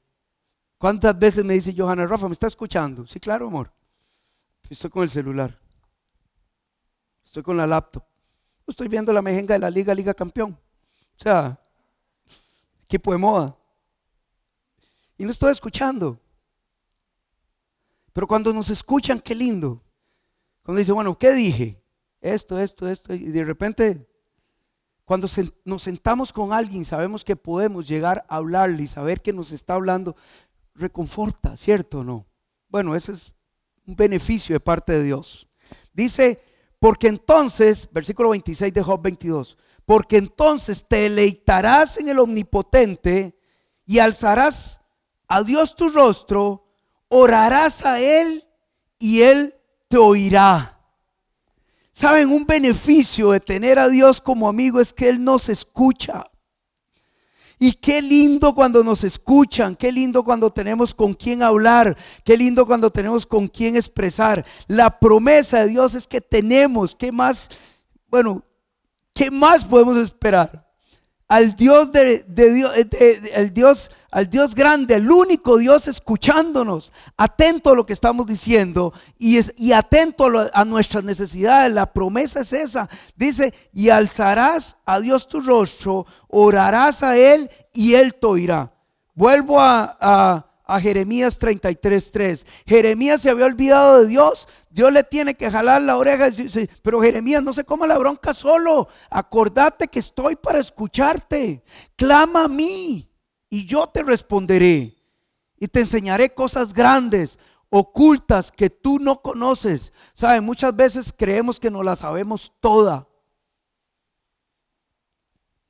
[0.78, 3.06] ¿Cuántas veces me dice Johanna, Rafa, ¿me está escuchando?
[3.06, 3.70] Sí, claro, amor.
[4.68, 5.56] Estoy con el celular.
[7.24, 8.02] Estoy con la laptop.
[8.66, 10.58] Estoy viendo la mejenga de la Liga, Liga Campeón.
[11.22, 11.56] O sea,
[12.82, 13.56] equipo de moda.
[15.16, 16.18] Y no estoy escuchando.
[18.12, 19.80] Pero cuando nos escuchan, qué lindo.
[20.64, 21.80] Cuando dice, bueno, ¿qué dije?
[22.20, 23.14] Esto, esto, esto.
[23.14, 24.04] Y de repente,
[25.04, 25.28] cuando
[25.64, 29.74] nos sentamos con alguien, sabemos que podemos llegar a hablarle y saber que nos está
[29.74, 30.16] hablando,
[30.74, 32.26] reconforta, ¿cierto o no?
[32.68, 33.32] Bueno, ese es
[33.86, 35.46] un beneficio de parte de Dios.
[35.92, 36.42] Dice,
[36.80, 43.38] porque entonces, versículo 26 de Job 22, porque entonces te deleitarás en el omnipotente
[43.84, 44.80] y alzarás
[45.28, 46.66] a Dios tu rostro,
[47.08, 48.44] orarás a Él
[48.98, 49.54] y Él
[49.88, 50.78] te oirá.
[51.92, 56.24] Saben, un beneficio de tener a Dios como amigo es que Él nos escucha.
[57.58, 62.66] Y qué lindo cuando nos escuchan, qué lindo cuando tenemos con quién hablar, qué lindo
[62.66, 64.44] cuando tenemos con quién expresar.
[64.66, 67.50] La promesa de Dios es que tenemos, ¿qué más?
[68.08, 68.42] Bueno,
[69.12, 70.66] ¿qué más podemos esperar?
[71.28, 72.72] Al Dios de, Dios,
[73.54, 79.38] Dios, al Dios grande, el único Dios escuchándonos, atento a lo que estamos diciendo y,
[79.38, 81.72] es, y atento a, a nuestras necesidades.
[81.72, 82.90] La promesa es esa.
[83.16, 88.70] Dice, y alzarás a Dios tu rostro, orarás a Él y Él te oirá.
[89.14, 92.44] Vuelvo a, a, a Jeremías 33.3.
[92.66, 94.48] Jeremías se había olvidado de Dios.
[94.72, 98.32] Dios le tiene que jalar la oreja y pero Jeremías, no se coma la bronca
[98.32, 98.88] solo.
[99.10, 101.62] Acordate que estoy para escucharte.
[101.94, 103.08] Clama a mí
[103.50, 104.96] y yo te responderé.
[105.58, 109.92] Y te enseñaré cosas grandes, ocultas que tú no conoces.
[110.14, 113.06] Saben, muchas veces creemos que no la sabemos toda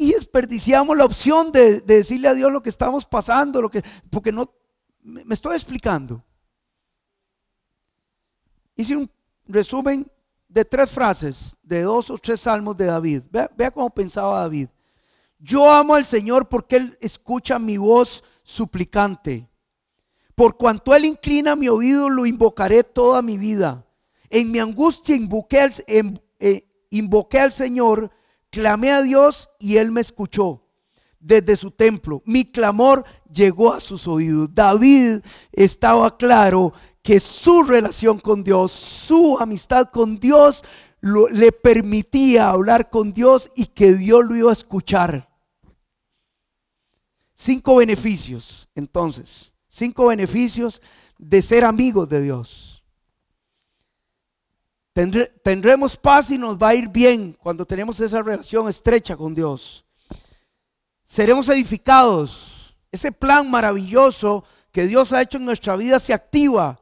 [0.03, 4.33] y desperdiciamos la opción de, decirle a Dios lo que estamos pasando, lo que, porque
[4.33, 4.53] no,
[5.01, 6.25] me, estoy explicando.
[8.76, 9.11] Hice un
[9.46, 10.11] resumen
[10.48, 13.22] de tres frases, de dos o tres salmos de David.
[13.30, 14.68] Vea, cómo pensaba David.
[15.38, 19.48] Yo amo al Señor porque Él escucha mi voz suplicante.
[20.35, 23.87] Por cuanto Él inclina mi oído, lo invocaré toda mi vida.
[24.30, 25.72] En mi angustia invoqué al,
[26.38, 28.11] eh, invoqué al Señor
[28.52, 30.62] Clamé a Dios y Él me escuchó
[31.18, 32.22] desde su templo.
[32.26, 34.54] Mi clamor llegó a sus oídos.
[34.54, 35.20] David
[35.52, 40.65] estaba claro que su relación con Dios, su amistad con Dios,
[41.01, 45.29] le permitía hablar con Dios y que Dios lo iba a escuchar.
[47.35, 50.81] Cinco beneficios, entonces, cinco beneficios
[51.19, 52.73] de ser amigos de Dios
[54.93, 59.85] tendremos paz y nos va a ir bien cuando tenemos esa relación estrecha con Dios.
[61.07, 62.77] Seremos edificados.
[62.91, 66.79] Ese plan maravilloso que Dios ha hecho en nuestra vida se activa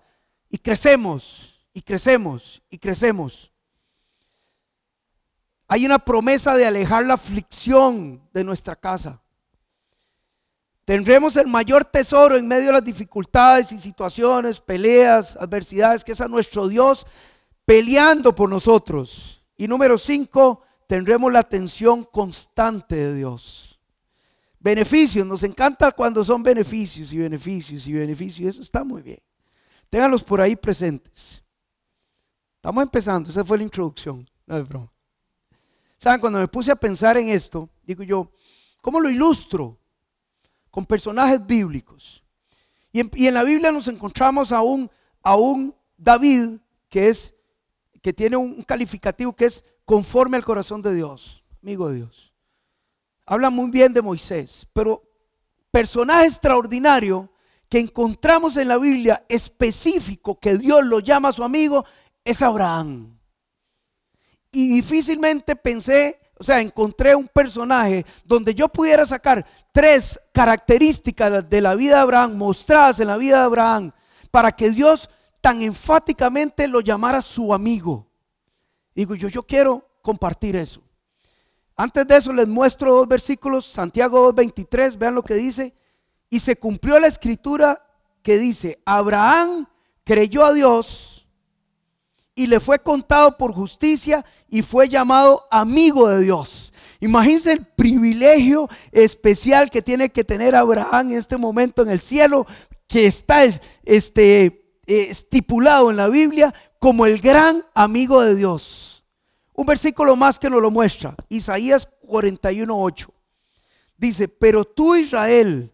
[0.50, 3.50] y crecemos y crecemos y crecemos.
[5.68, 9.22] Hay una promesa de alejar la aflicción de nuestra casa.
[10.84, 16.20] Tendremos el mayor tesoro en medio de las dificultades y situaciones, peleas, adversidades, que es
[16.20, 17.06] a nuestro Dios
[17.64, 19.44] peleando por nosotros.
[19.56, 23.78] Y número cinco, tendremos la atención constante de Dios.
[24.58, 29.20] Beneficios, nos encanta cuando son beneficios y beneficios y beneficios, eso está muy bien.
[29.90, 31.42] Ténganlos por ahí presentes.
[32.56, 34.92] Estamos empezando, esa fue la introducción, no es broma.
[35.98, 38.30] Saben, cuando me puse a pensar en esto, digo yo,
[38.80, 39.78] ¿cómo lo ilustro?
[40.70, 42.22] Con personajes bíblicos.
[42.92, 44.90] Y en, la Biblia nos encontramos a un,
[45.22, 47.34] a un David que es
[48.02, 52.32] que tiene un calificativo que es conforme al corazón de Dios, amigo de Dios.
[53.26, 55.02] Habla muy bien de Moisés, pero
[55.70, 57.30] personaje extraordinario
[57.70, 61.84] que encontramos en la Biblia específico que Dios lo llama a su amigo
[62.24, 63.16] es Abraham.
[64.50, 71.60] Y difícilmente pensé, o sea, encontré un personaje donde yo pudiera sacar tres características de
[71.60, 73.92] la vida de Abraham, mostradas en la vida de Abraham,
[74.32, 75.08] para que Dios
[75.40, 78.08] tan enfáticamente lo llamara su amigo.
[78.96, 80.82] Digo, yo, yo quiero compartir eso.
[81.76, 85.72] Antes de eso les muestro dos versículos, Santiago 2.23, vean lo que dice.
[86.30, 87.84] Y se cumplió la escritura
[88.22, 89.66] que dice, Abraham
[90.04, 91.26] creyó a Dios
[92.34, 96.72] y le fue contado por justicia y fue llamado amigo de Dios.
[97.00, 102.46] Imagínense el privilegio especial que tiene que tener Abraham en este momento en el cielo,
[102.86, 109.04] que está este, eh, estipulado en la Biblia como el gran amigo de Dios.
[109.54, 113.08] Un versículo más que nos lo muestra, Isaías 41:8.
[113.96, 115.72] Dice, pero tú Israel,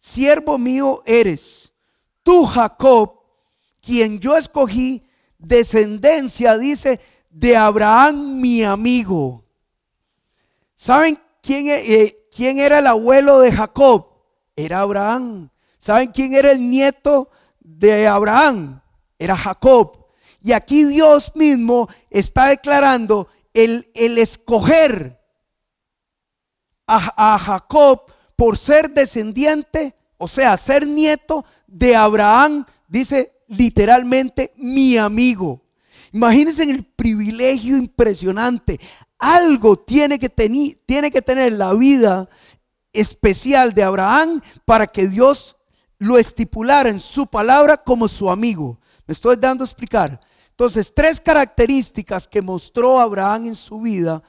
[0.00, 1.72] siervo mío eres,
[2.24, 3.20] tú Jacob,
[3.80, 5.06] quien yo escogí,
[5.38, 9.44] descendencia, dice, de Abraham mi amigo.
[10.74, 14.08] ¿Saben quién, e, eh, quién era el abuelo de Jacob?
[14.56, 15.50] Era Abraham.
[15.78, 18.80] ¿Saben quién era el nieto de Abraham?
[19.18, 20.06] Era Jacob.
[20.42, 25.20] Y aquí Dios mismo está declarando el, el escoger
[26.86, 28.09] a, a Jacob
[28.40, 35.60] por ser descendiente, o sea, ser nieto de Abraham, dice literalmente mi amigo.
[36.10, 38.80] Imagínense el privilegio impresionante.
[39.18, 42.30] Algo tiene que, tiene que tener la vida
[42.94, 45.56] especial de Abraham para que Dios
[45.98, 48.80] lo estipulara en su palabra como su amigo.
[49.06, 50.18] Me estoy dando a explicar.
[50.48, 54.22] Entonces, tres características que mostró Abraham en su vida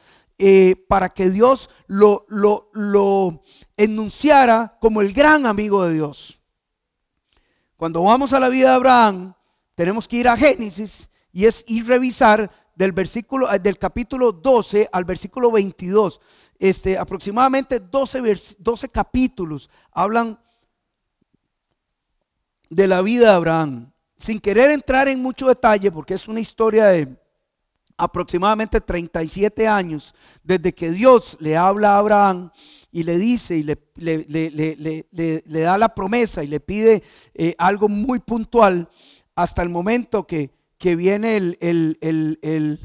[0.43, 3.43] eh, para que Dios lo, lo, lo
[3.77, 6.41] enunciara como el gran amigo de Dios.
[7.77, 9.35] Cuando vamos a la vida de Abraham,
[9.75, 14.89] tenemos que ir a Génesis y es ir revisar del versículo eh, del capítulo 12
[14.91, 16.19] al versículo 22.
[16.57, 20.39] Este, aproximadamente 12, 12 capítulos hablan
[22.67, 23.91] de la vida de Abraham.
[24.17, 27.20] Sin querer entrar en mucho detalle, porque es una historia de
[28.01, 32.51] aproximadamente 37 años, desde que Dios le habla a Abraham
[32.91, 37.03] y le dice y le, le, da la promesa y le pide
[37.35, 38.89] eh, algo muy puntual,
[39.35, 42.79] hasta el momento que, que viene el,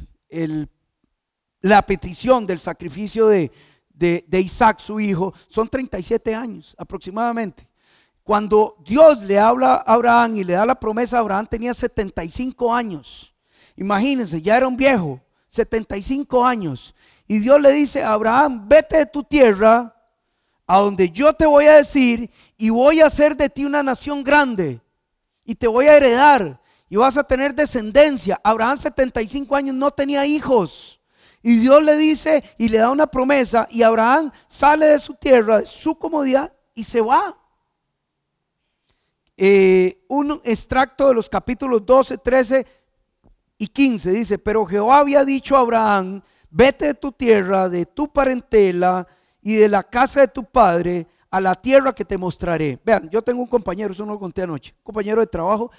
[1.62, 3.50] la petición del sacrificio de,
[3.94, 7.66] de Isaac, su hijo, son 37 años aproximadamente.
[8.22, 13.35] Cuando Dios le habla a Abraham y le da la promesa Abraham, tenía 75 años.
[13.76, 16.94] Imagínense, ya era un viejo, 75 años.
[17.28, 19.94] Y Dios le dice a Abraham, vete de tu tierra,
[20.66, 24.24] a donde yo te voy a decir, y voy a hacer de ti una nación
[24.24, 24.80] grande.
[25.44, 28.40] Y te voy a heredar, y vas a tener descendencia.
[28.42, 31.00] Abraham 75 años no tenía hijos.
[31.42, 35.60] Y Dios le dice y le da una promesa, y Abraham sale de su tierra,
[35.60, 37.38] de su comodidad, y se va.
[39.36, 42.66] Eh, un extracto de los capítulos 12, 13
[43.58, 48.12] y 15 dice, pero Jehová había dicho a Abraham, vete de tu tierra, de tu
[48.12, 49.06] parentela
[49.42, 52.78] y de la casa de tu padre a la tierra que te mostraré.
[52.84, 55.70] Vean, yo tengo un compañero, eso no lo conté anoche, un compañero de trabajo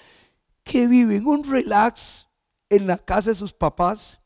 [0.62, 2.26] que vive en un relax
[2.68, 4.20] en la casa de sus papás.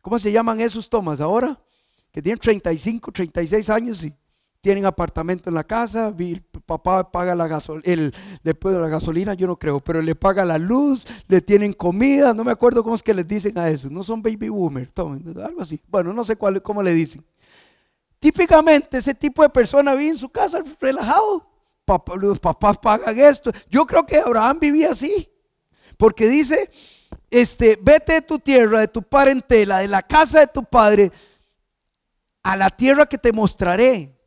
[0.00, 1.58] ¿Cómo se llaman esos tomas ahora?
[2.12, 4.14] Que tienen 35, 36 años y
[4.60, 8.10] tienen apartamento en la casa, el papá paga la gasolina,
[8.42, 12.34] después de la gasolina yo no creo, pero le paga la luz, le tienen comida,
[12.34, 15.62] no me acuerdo cómo es que les dicen a eso, no son baby boomers, algo
[15.62, 17.24] así, bueno, no sé cuál, cómo le dicen.
[18.18, 21.46] Típicamente ese tipo de persona vive en su casa relajado,
[22.20, 25.28] los papás pagan esto, yo creo que Abraham vivía así,
[25.96, 26.68] porque dice,
[27.30, 31.12] este, vete de tu tierra, de tu parentela, de la casa de tu padre,
[32.42, 34.17] a la tierra que te mostraré.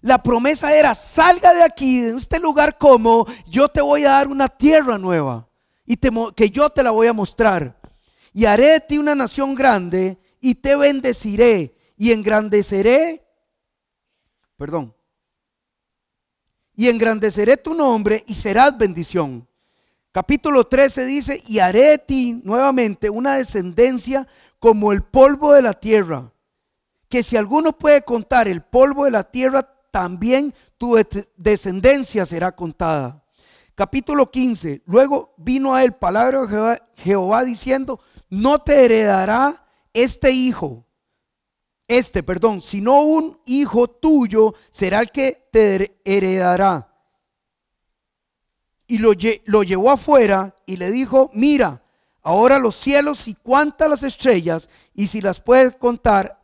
[0.00, 4.28] La promesa era, salga de aquí, de este lugar como yo te voy a dar
[4.28, 5.48] una tierra nueva
[5.84, 7.76] y que yo te la voy a mostrar.
[8.32, 13.26] Y haré de ti una nación grande y te bendeciré y engrandeceré,
[14.56, 14.94] perdón,
[16.76, 19.48] y engrandeceré tu nombre y serás bendición.
[20.12, 24.28] Capítulo 13 dice, y haré de ti nuevamente una descendencia
[24.60, 26.32] como el polvo de la tierra,
[27.08, 30.96] que si alguno puede contar el polvo de la tierra, también tu
[31.36, 33.24] descendencia será contada.
[33.74, 34.82] Capítulo 15.
[34.86, 40.84] Luego vino a él palabra de Jehová, diciendo, no te heredará este hijo,
[41.86, 46.92] este, perdón, sino un hijo tuyo será el que te heredará.
[48.86, 49.12] Y lo,
[49.44, 51.82] lo llevó afuera y le dijo, mira,
[52.22, 56.40] ahora los cielos y cuántas las estrellas, y si las puedes contar,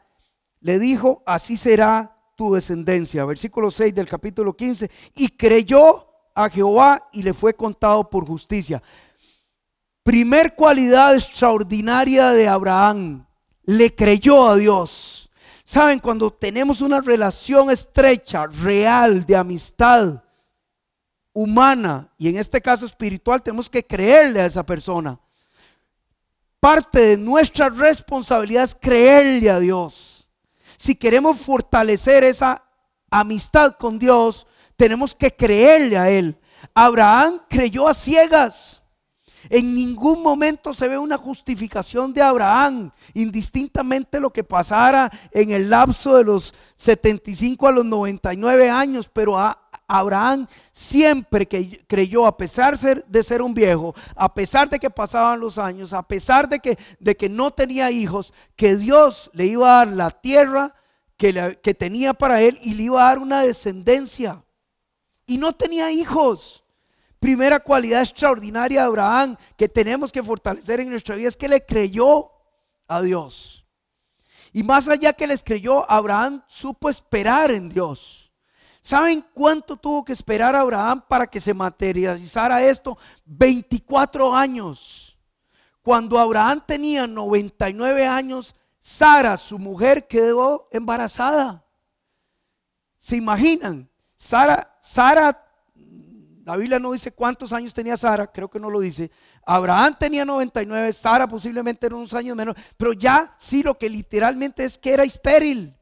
[0.61, 3.25] le dijo, así será tu descendencia.
[3.25, 4.91] Versículo 6 del capítulo 15.
[5.17, 8.83] Y creyó a Jehová y le fue contado por justicia.
[10.03, 13.27] Primer cualidad extraordinaria de Abraham,
[13.65, 15.31] le creyó a Dios.
[15.65, 20.23] Saben, cuando tenemos una relación estrecha, real, de amistad
[21.33, 25.19] humana y en este caso espiritual, tenemos que creerle a esa persona.
[26.61, 30.14] Parte de nuestra responsabilidad es creerle a Dios.
[30.85, 32.63] Si queremos fortalecer esa
[33.11, 36.39] amistad con Dios, tenemos que creerle a Él.
[36.75, 38.83] Abraham creyó a ciegas.
[39.49, 45.71] En ningún momento se ve una justificación de Abraham, indistintamente lo que pasara en el
[45.71, 49.39] lapso de los 75 a los 99 años, pero
[49.87, 55.41] Abraham siempre que creyó, a pesar de ser un viejo, a pesar de que pasaban
[55.41, 59.81] los años, a pesar de que, de que no tenía hijos, que Dios le iba
[59.81, 60.75] a dar la tierra
[61.17, 64.45] que, que tenía para él y le iba a dar una descendencia.
[65.27, 66.65] Y no tenía hijos
[67.25, 71.65] primera cualidad extraordinaria de Abraham que tenemos que fortalecer en nuestra vida es que le
[71.65, 72.31] creyó
[72.87, 73.65] a Dios.
[74.53, 78.24] Y más allá que les creyó, Abraham supo esperar en Dios.
[78.85, 82.99] ¿Saben cuánto tuvo que esperar Abraham para que se materializara esto?
[83.25, 85.17] 24 años.
[85.81, 91.65] Cuando Abraham tenía 99 años, Sara, su mujer, quedó embarazada.
[92.99, 93.89] ¿Se imaginan?
[94.17, 95.43] Sara, Sara
[96.45, 99.11] la Biblia no dice cuántos años tenía Sara, creo que no lo dice.
[99.47, 104.63] Abraham tenía 99, Sara posiblemente era unos años menos, pero ya sí lo que literalmente
[104.63, 105.75] es que era estéril,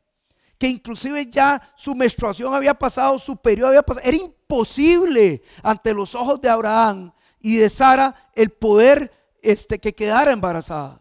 [0.62, 4.06] que inclusive ya su menstruación había pasado, su periodo había pasado.
[4.06, 7.10] Era imposible ante los ojos de Abraham
[7.40, 11.00] y de Sara el poder este, que quedara embarazada.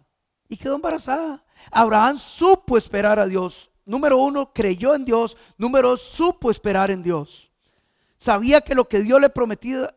[0.49, 1.45] Y quedó embarazada.
[1.70, 3.70] Abraham supo esperar a Dios.
[3.86, 5.38] Número uno, creyó en Dios.
[5.59, 7.51] Número dos, supo esperar en Dios.
[8.18, 9.88] Sabía que lo que Dios le, prometido,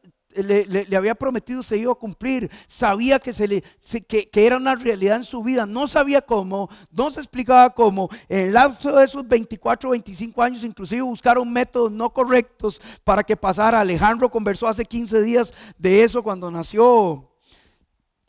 [0.43, 2.51] le, había prometido se iba a cumplir.
[2.67, 3.65] Sabía que, se le,
[4.07, 5.67] que, era una realidad en su vida.
[5.67, 8.09] No sabía cómo, no se explicaba cómo.
[8.29, 13.37] En el lapso de esos 24, 25 años, inclusive buscaron métodos no correctos para que
[13.37, 13.81] pasara.
[13.81, 17.31] Alejandro conversó hace 15 días de eso cuando nació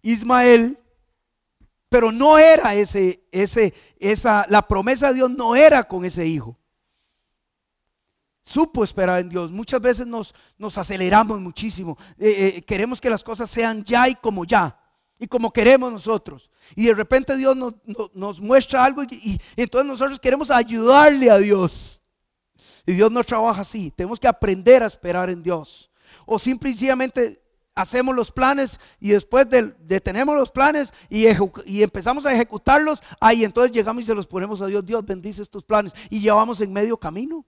[0.01, 0.77] Ismael.
[1.87, 6.57] Pero no era ese, ese, esa, la promesa de Dios no era con ese hijo
[8.45, 9.51] supo esperar en Dios.
[9.51, 11.97] Muchas veces nos, nos aceleramos muchísimo.
[12.17, 14.79] Eh, eh, queremos que las cosas sean ya y como ya.
[15.19, 16.49] Y como queremos nosotros.
[16.75, 17.57] Y de repente Dios
[18.13, 22.01] nos, muestra algo y, entonces nosotros queremos ayudarle a Dios.
[22.85, 23.91] Y Dios no trabaja así.
[23.91, 25.89] Tenemos que aprender a esperar en Dios.
[26.25, 27.41] O simplemente
[27.73, 31.25] hacemos los planes y después detenemos los planes y,
[31.65, 34.85] y, empezamos a ejecutarlos, ahí entonces llegamos y se los ponemos a Dios.
[34.85, 37.45] Dios bendice estos planes y llevamos en medio camino.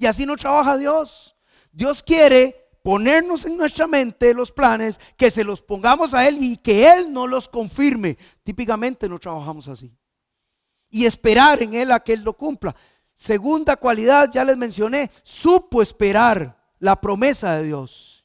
[0.00, 1.36] Y así no trabaja Dios.
[1.70, 6.56] Dios quiere ponernos en nuestra mente los planes, que se los pongamos a Él y
[6.56, 8.16] que Él no los confirme.
[8.42, 9.94] Típicamente no trabajamos así.
[10.88, 12.74] Y esperar en Él a que Él lo cumpla.
[13.12, 18.24] Segunda cualidad, ya les mencioné, supo esperar la promesa de Dios.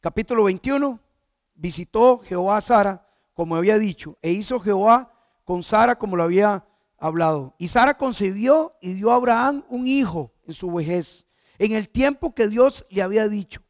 [0.00, 0.98] Capítulo 21,
[1.56, 5.12] visitó Jehová a Sara, como había dicho, e hizo Jehová
[5.44, 6.64] con Sara como lo había
[7.00, 7.56] hablado.
[7.58, 11.26] Y Sara concibió y dio a Abraham un hijo en su vejez,
[11.58, 13.62] en el tiempo que Dios le había dicho.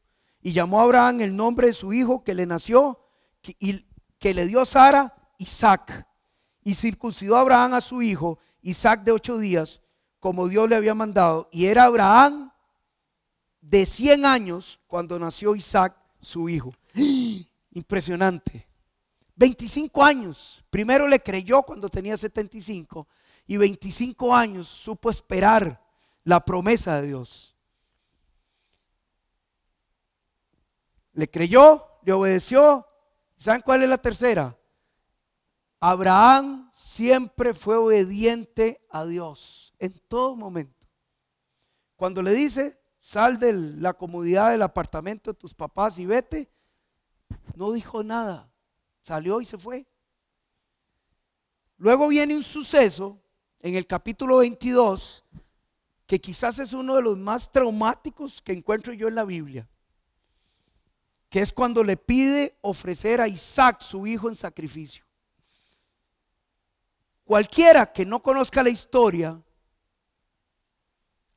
[0.43, 3.01] Y llamó a Abraham el nombre de su hijo que le nació
[3.59, 3.87] y
[4.19, 6.07] que le dio Sara, Isaac.
[6.63, 9.81] Y circuncidó a Abraham a su hijo, Isaac de ocho días,
[10.19, 11.49] como Dios le había mandado.
[11.53, 12.53] Y era Abraham
[13.61, 16.75] de 100 años cuando nació Isaac, su hijo.
[17.73, 18.67] Impresionante.
[19.37, 20.65] 25 años.
[20.71, 23.09] Primero le creyó cuando tenía 75
[23.51, 25.85] y 25 años supo esperar
[26.23, 27.57] la promesa de Dios.
[31.15, 32.87] Le creyó, le obedeció.
[33.37, 34.57] ¿Saben cuál es la tercera?
[35.81, 40.87] Abraham siempre fue obediente a Dios en todo momento.
[41.97, 46.53] Cuando le dice, sal de la comodidad del apartamento de tus papás y vete,
[47.57, 48.49] no dijo nada.
[49.03, 49.89] Salió y se fue.
[51.79, 53.20] Luego viene un suceso
[53.61, 55.25] en el capítulo 22,
[56.07, 59.69] que quizás es uno de los más traumáticos que encuentro yo en la Biblia.
[61.29, 65.05] que es cuando le pide ofrecer a Isaac su hijo en sacrificio.
[67.23, 69.41] Cualquiera que no conozca la historia,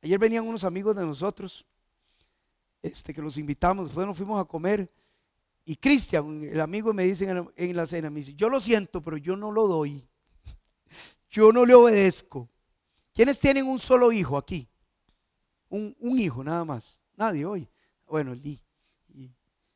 [0.02, 1.64] ayer venían unos amigos de nosotros,
[2.82, 4.92] este, que los invitamos, después nos fuimos a comer,
[5.64, 9.16] y Cristian, el amigo, me dice en la, cena, me dice, yo lo siento, pero
[9.16, 10.04] yo no lo doy,
[11.34, 12.48] yo no le obedezco.
[13.12, 14.68] ¿Quiénes tienen un solo hijo aquí?
[15.68, 17.00] Un, hijo nada más.
[17.16, 17.68] Nadie hoy.
[18.06, 18.60] Bueno, el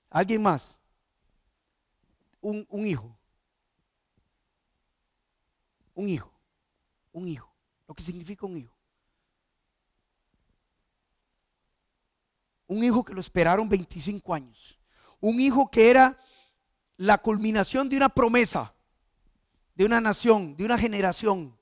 [0.09, 0.79] ¿Alguien más?
[2.41, 3.19] Un, un hijo.
[5.95, 6.33] Un hijo.
[7.11, 7.53] Un hijo.
[7.89, 8.77] Lo que significa un hijo.
[12.69, 14.79] Un hijo que lo esperaron 25 años.
[15.19, 16.17] Un hijo que era
[16.97, 18.73] la culminación de una promesa,
[19.79, 21.57] de una nación, de una generación.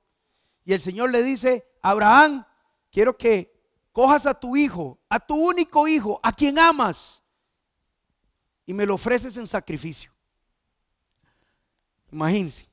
[0.65, 2.47] Y el Señor le dice, Abraham,
[2.91, 3.55] quiero que
[3.93, 7.23] cojas a tu hijo, a tu único hijo, a quien amas,
[8.65, 10.11] y me lo ofreces en sacrificio.
[12.11, 12.67] Imagínense.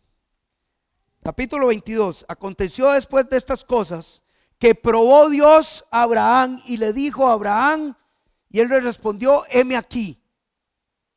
[1.21, 2.25] Capítulo 22.
[2.29, 4.23] Aconteció después de estas cosas
[4.57, 7.97] que probó Dios a Abraham y le dijo a Abraham,
[8.49, 10.23] y él le respondió, heme aquí.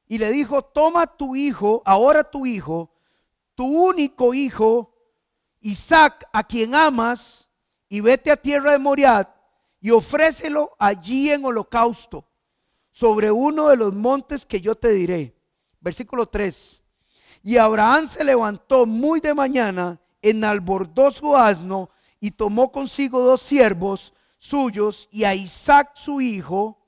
[0.08, 2.90] Y le dijo, toma tu hijo, ahora tu hijo,
[3.56, 4.94] tu único hijo,
[5.60, 7.48] Isaac, a quien amas,
[7.88, 9.26] y vete a tierra de Moriad
[9.80, 12.28] y ofrécelo allí en holocausto
[12.90, 15.36] sobre uno de los montes que yo te diré.
[15.80, 16.82] Versículo 3.
[17.42, 21.90] Y Abraham se levantó muy de mañana, enalbordó su asno
[22.20, 26.78] y tomó consigo dos siervos suyos y a Isaac su hijo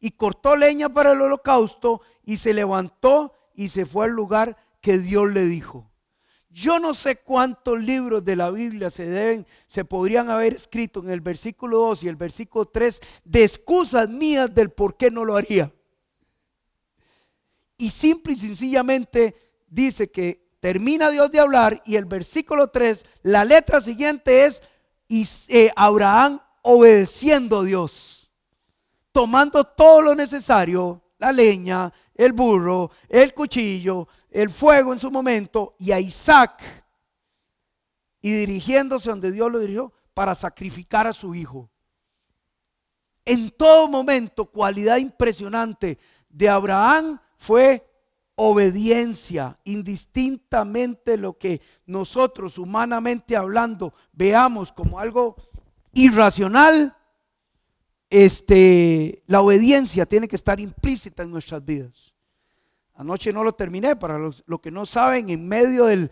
[0.00, 4.98] y cortó leña para el holocausto y se levantó y se fue al lugar que
[4.98, 5.90] Dios le dijo.
[6.58, 11.10] Yo no sé cuántos libros de la Biblia se deben, se podrían haber escrito en
[11.10, 15.36] el versículo 2 y el versículo 3 de excusas mías del por qué no lo
[15.36, 15.72] haría.
[17.76, 19.36] Y simple y sencillamente
[19.68, 24.60] dice que termina Dios de hablar y el versículo 3, la letra siguiente es
[25.06, 28.32] y, eh, Abraham obedeciendo a Dios,
[29.12, 35.74] tomando todo lo necesario, la leña, el burro, el cuchillo, el fuego en su momento
[35.78, 36.62] y a Isaac
[38.20, 41.70] y dirigiéndose donde Dios lo dirigió para sacrificar a su hijo.
[43.24, 45.98] En todo momento, cualidad impresionante
[46.28, 47.86] de Abraham fue
[48.34, 55.36] obediencia, indistintamente lo que nosotros humanamente hablando veamos como algo
[55.92, 56.96] irracional,
[58.10, 62.14] este, la obediencia tiene que estar implícita en nuestras vidas.
[62.98, 66.10] Anoche no lo terminé, para los, que no saben, en medio del,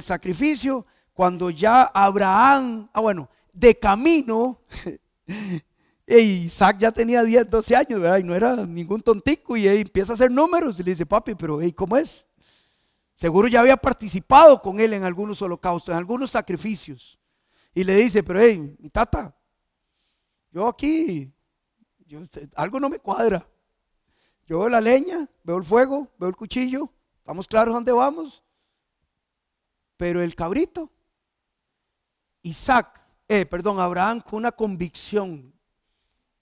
[0.00, 4.60] sacrificio, cuando ya Abraham, ah bueno, de camino,
[6.06, 8.18] Isaac ya tenía 10, 12 años, ¿verdad?
[8.18, 11.58] Y no era ningún tontico, y empieza a hacer números y le dice, papi, pero
[11.74, 12.24] ¿cómo es?
[13.16, 17.18] Seguro ya había participado con él en algunos holocaustos, en algunos sacrificios.
[17.74, 19.36] Y le dice, pero hey, mi tata,
[20.52, 21.32] yo aquí,
[22.54, 23.44] algo no me cuadra.
[24.48, 28.42] Yo veo la leña, veo el fuego, veo el cuchillo, estamos claros dónde vamos.
[29.98, 30.90] Pero el cabrito,
[32.40, 35.52] Isaac, eh, perdón, Abraham, con una convicción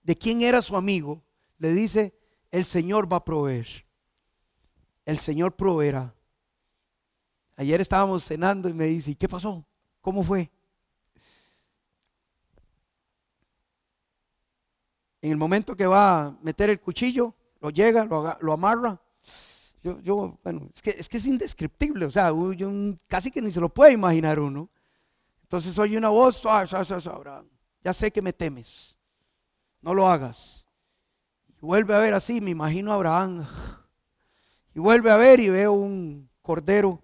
[0.04, 1.20] de quién era su amigo,
[1.58, 2.16] le dice,
[2.52, 3.66] el Señor va a proveer.
[5.04, 6.14] El Señor proveerá.
[7.56, 9.66] Ayer estábamos cenando y me dice, ¿y qué pasó?
[10.00, 10.48] ¿Cómo fue?
[15.22, 19.00] En el momento que va a meter el cuchillo, lo llega, lo, amarra.
[19.82, 22.70] Yo, yo, bueno, es que, es que es indescriptible, o sea, yo,
[23.06, 24.68] casi que ni se lo puede imaginar uno.
[25.42, 26.42] Entonces oye una voz,
[27.82, 28.96] ya sé que me temes,
[29.80, 30.66] no lo hagas.
[31.62, 33.46] Y vuelve a ver así, me imagino a Abraham.
[34.74, 37.00] Y vuelve a ver y veo un cordero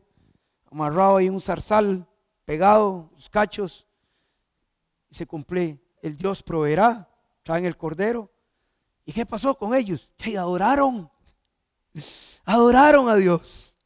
[0.71, 2.07] amarrado ahí, un zarzal
[2.45, 3.87] pegado, los cachos.
[5.09, 7.09] Y se cumple, el Dios proveerá,
[7.45, 8.32] traen el cordero
[9.05, 10.09] ¿Y qué pasó con ellos?
[10.17, 11.11] Que adoraron.
[12.45, 13.77] Adoraron a Dios.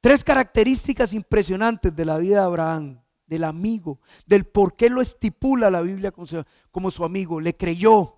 [0.00, 5.70] Tres características impresionantes de la vida de Abraham, del amigo, del por qué lo estipula
[5.70, 7.40] la Biblia como su, amigo.
[7.40, 8.16] Le creyó,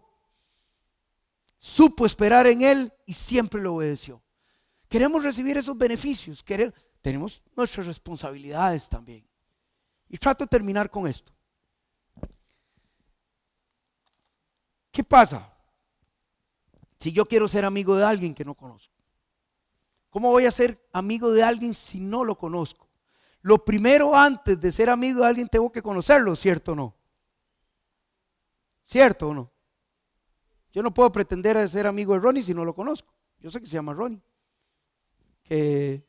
[1.56, 4.22] supo esperar en él y siempre lo obedeció.
[4.88, 6.44] Queremos recibir esos beneficios,
[7.00, 9.26] tenemos nuestras responsabilidades también.
[10.08, 11.32] Y trato de terminar con esto.
[14.90, 15.52] ¿Qué pasa?
[16.98, 18.94] Si yo quiero ser amigo de alguien que no conozco.
[20.10, 22.88] ¿Cómo voy a ser amigo de alguien si no lo conozco?
[23.42, 26.96] Lo primero antes de ser amigo de alguien tengo que conocerlo, ¿cierto o no?
[28.84, 29.52] ¿Cierto o no?
[30.72, 33.12] Yo no puedo pretender ser amigo de Ronnie si no lo conozco.
[33.38, 34.20] Yo sé que se llama Ronnie.
[35.42, 36.04] Que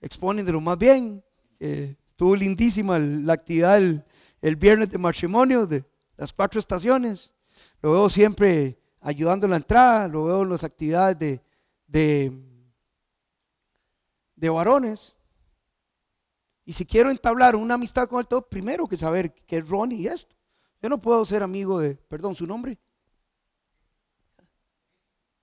[0.00, 1.24] expone de lo más bien.
[1.58, 5.84] estuvo lindísima la actividad el, viernes de matrimonio de
[6.16, 7.32] las cuatro estaciones.
[7.82, 12.32] Lo veo siempre ayudando en la entrada, lo veo en las actividades de,
[14.36, 15.16] de, varones.
[16.64, 20.02] Y si quiero entablar una amistad con él, tengo primero que saber que es Ronnie
[20.02, 20.36] y esto.
[20.82, 22.78] Yo no puedo ser amigo de, perdón, su nombre.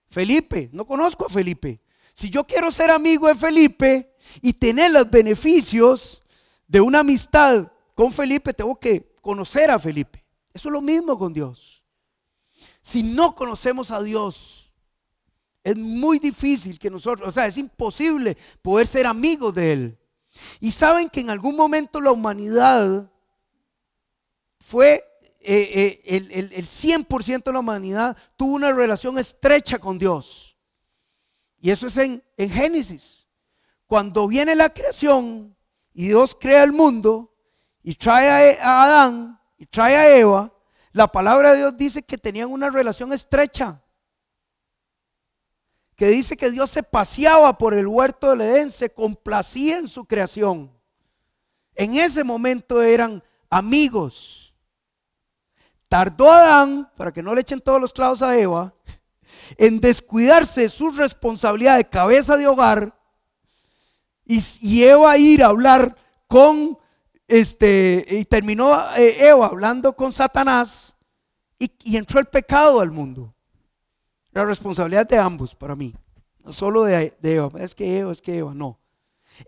[0.10, 1.82] Felipe, no conozco a Felipe.
[2.14, 6.22] Si yo quiero ser amigo de Felipe y tener los beneficios
[6.68, 10.24] de una amistad con Felipe, tengo que conocer a Felipe.
[10.54, 11.77] Eso es lo mismo con Dios.
[12.88, 14.72] Si no conocemos a Dios,
[15.62, 20.00] es muy difícil que nosotros, o sea, es imposible poder ser amigos de Él.
[20.62, 23.12] Y saben que en algún momento la humanidad
[24.62, 25.04] fue,
[25.42, 30.58] eh, eh, el, el, 100% de la humanidad tuvo una relación estrecha con Dios.
[31.60, 33.28] Y eso es en, en Génesis.
[33.86, 35.58] Cuando viene la creación
[35.94, 37.36] y Dios crea el mundo
[37.84, 40.54] y trae a Adán y trae a Eva,
[40.98, 43.80] la palabra de Dios dice que tenían una relación estrecha
[45.96, 50.06] que dice que Dios se paseaba por el huerto del Edén, se complacía en su
[50.06, 50.72] creación.
[51.76, 54.54] En ese momento eran amigos.
[55.90, 58.74] Tardó Adán, para que no le echen todos los clavos a Eva,
[59.58, 62.96] en descuidarse de su responsabilidad de cabeza de hogar
[64.26, 65.96] y, Eva ir a hablar
[66.28, 66.78] con,
[67.28, 70.96] este, y terminó eh, Eva hablando con Satanás
[71.60, 73.34] y, entró el pecado al mundo.
[74.32, 75.94] La responsabilidad de ambos para mí.
[76.44, 77.52] No solo de, Eva.
[77.60, 78.54] Es que Eva, es que Eva.
[78.54, 78.80] No.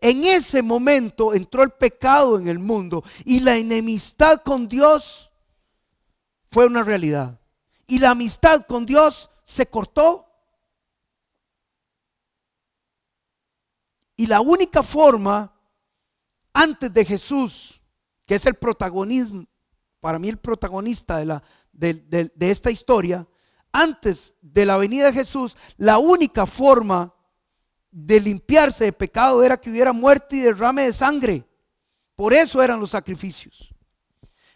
[0.01, 5.31] En ese momento entró el pecado en el mundo y la enemistad con Dios
[6.51, 7.39] fue una realidad.
[7.87, 10.25] Y la amistad con Dios se cortó.
[14.15, 15.53] Y la única forma
[16.53, 17.81] antes de Jesús,
[18.25, 19.45] que es el protagonismo,
[19.99, 23.27] para mí el protagonista de, la, de esta historia,
[23.71, 27.13] antes de la venida de Jesús, la única forma
[27.91, 31.45] de limpiarse de pecado era que hubiera muerte y derrame de sangre.
[32.15, 33.73] Por eso eran los sacrificios.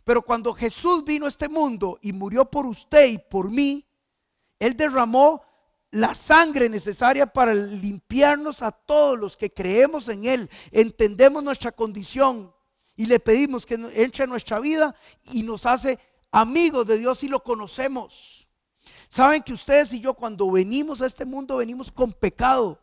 [0.04, 3.88] Pero cuando Jesús vino a este mundo y murió por usted y por mí,
[4.60, 5.42] Él derramó
[5.94, 12.52] la sangre necesaria para limpiarnos a todos los que creemos en Él, entendemos nuestra condición
[12.96, 14.96] y le pedimos que entre en nuestra vida
[15.32, 16.00] y nos hace
[16.32, 18.48] amigos de Dios y lo conocemos.
[19.08, 22.80] Saben que ustedes y yo cuando venimos a este mundo venimos con pecado.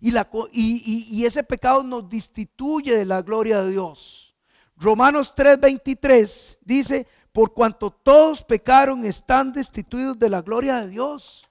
[0.00, 4.34] Y, la, y, ese pecado nos destituye de la gloria de Dios.
[4.76, 11.48] Romanos 3:23 dice, por cuanto todos pecaron, están destituidos de la gloria de Dios.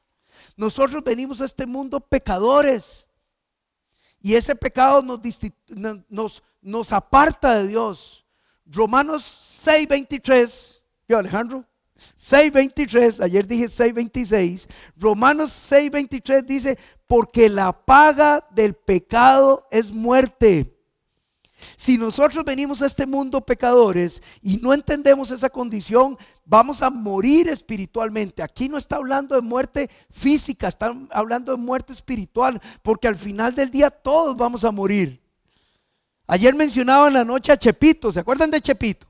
[0.56, 3.08] Nosotros venimos a este mundo pecadores.
[4.22, 8.26] Y ese pecado nos, nos, aparta de Dios.
[8.66, 9.24] Romanos
[9.66, 11.66] 6:23, yo Alejandro,
[12.18, 16.78] 6.23, ayer dije 6.26, Romanos 6.23 dice,
[17.08, 20.81] porque la paga del pecado es muerte.
[21.76, 27.47] Si nosotros venimos a este mundo pecadores y no entendemos esa condición, vamos a morir
[27.47, 28.43] espiritualmente.
[28.43, 33.55] Aquí no está hablando de muerte física, está hablando de muerte espiritual, porque al final
[33.55, 35.22] del día todos vamos a morir.
[36.28, 39.07] Ayer mencionaban la noche a Chepito, ¿se acuerdan de Chepito?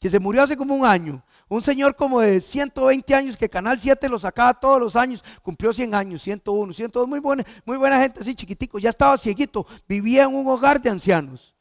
[0.00, 1.22] Que se murió hace como un año.
[1.48, 5.72] Un señor como de 120 años que Canal 7 lo sacaba todos los años, cumplió
[5.72, 10.24] 100 años, 101, 102, muy buena, muy buena gente así chiquitico, ya estaba cieguito, vivía
[10.24, 11.53] en un hogar de ancianos.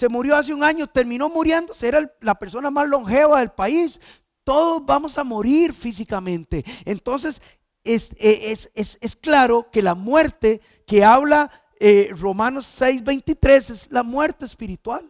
[0.00, 4.00] Se murió hace un año, terminó muriéndose, era la persona más longeva del país.
[4.44, 6.64] Todos vamos a morir físicamente.
[6.86, 7.42] Entonces,
[7.84, 15.06] es, es, claro que la muerte que habla eh, Romanos 6:23 es la muerte espiritual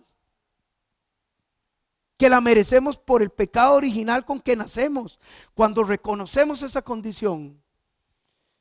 [2.19, 5.21] que la merecemos por el pecado original con que nacemos.
[5.55, 7.63] Cuando reconocemos esa condición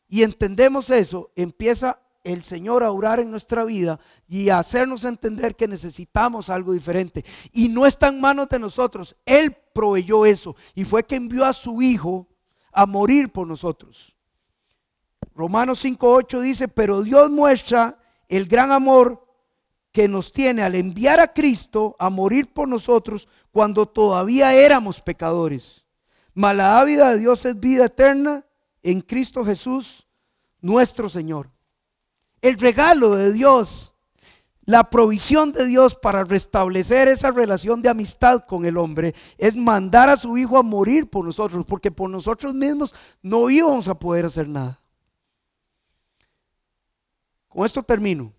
[0.07, 1.99] y entendemos eso, empieza
[2.29, 7.25] el Señor a orar en nuestra vida y a hacernos entender que necesitamos algo diferente.
[7.53, 9.15] Y no está en manos de nosotros.
[9.25, 12.27] Él proveyó eso y fue que envió a su Hijo
[12.71, 14.15] a morir por nosotros.
[15.35, 19.25] Romanos 5.8 dice, pero Dios muestra el gran amor
[19.91, 25.83] que nos tiene al enviar a Cristo a morir por nosotros cuando todavía éramos pecadores.
[26.33, 28.45] Mas la vida de Dios es vida eterna
[28.83, 30.07] en Cristo Jesús,
[30.61, 31.49] nuestro Señor.
[32.41, 33.93] El regalo de Dios,
[34.61, 40.09] la provisión de Dios para restablecer esa relación de amistad con el hombre es mandar
[40.09, 44.25] a su Hijo a morir por nosotros, porque por nosotros mismos no íbamos a poder
[44.25, 44.79] hacer nada.
[47.47, 48.31] Con esto termino.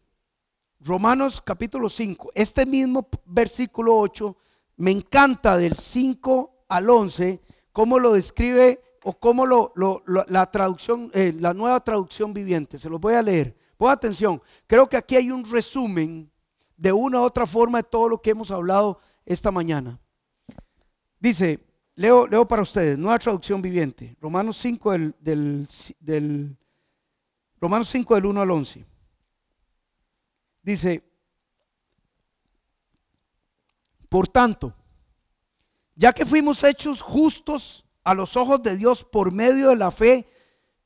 [0.82, 4.34] Romanos capítulo 5, este mismo versículo 8,
[4.78, 9.74] me encanta del 5 al 11, cómo lo describe o cómo lo,
[10.06, 12.78] la traducción, eh, la nueva traducción viviente.
[12.78, 13.59] Se los voy a leer.
[13.80, 16.30] Pon atención, creo que aquí hay un resumen
[16.76, 19.98] de una u otra forma de todo lo que hemos hablado esta mañana.
[21.18, 21.58] Dice,
[21.94, 25.66] leo, leo para ustedes, nueva traducción viviente, Romanos 5 del,
[25.98, 26.58] del,
[27.58, 28.84] Romanos 5 del 1 al 11.
[30.60, 31.02] Dice,
[34.10, 34.74] por tanto,
[35.94, 40.28] ya que fuimos hechos justos a los ojos de Dios por medio de la fe,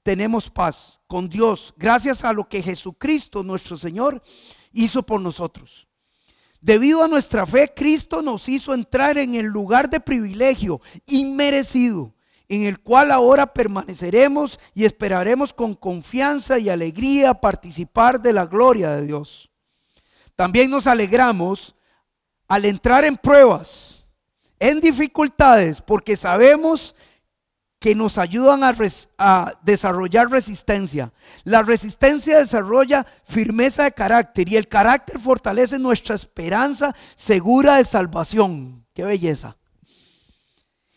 [0.04, 4.22] tenemos paz con Dios gracias a lo que Jesucristo nuestro Señor
[4.72, 5.88] hizo por nosotros.
[6.60, 12.14] Debido a nuestra fe, Cristo nos hizo entrar en el lugar de privilegio inmerecido,
[12.48, 18.90] en el cual ahora permaneceremos y esperaremos con confianza y alegría participar de la gloria
[18.90, 19.50] de Dios.
[20.36, 21.74] También nos alegramos
[22.48, 24.04] al entrar en pruebas,
[24.58, 27.04] en dificultades, porque sabemos que
[27.92, 28.62] nos ayudan
[29.18, 31.12] a, desarrollar resistencia.
[31.42, 38.86] La resistencia desarrolla firmeza de carácter y el carácter fortalece nuestra esperanza segura de salvación.
[38.94, 39.56] Qué belleza.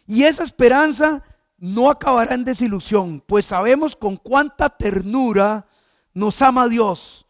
[0.06, 1.24] Y esa esperanza
[1.58, 5.66] no acabará en desilusión, pues sabemos con cuánta ternura
[6.14, 7.26] nos ama Dios,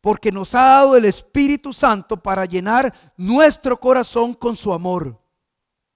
[0.00, 5.20] porque nos ha dado el Espíritu Santo para llenar nuestro corazón con su amor.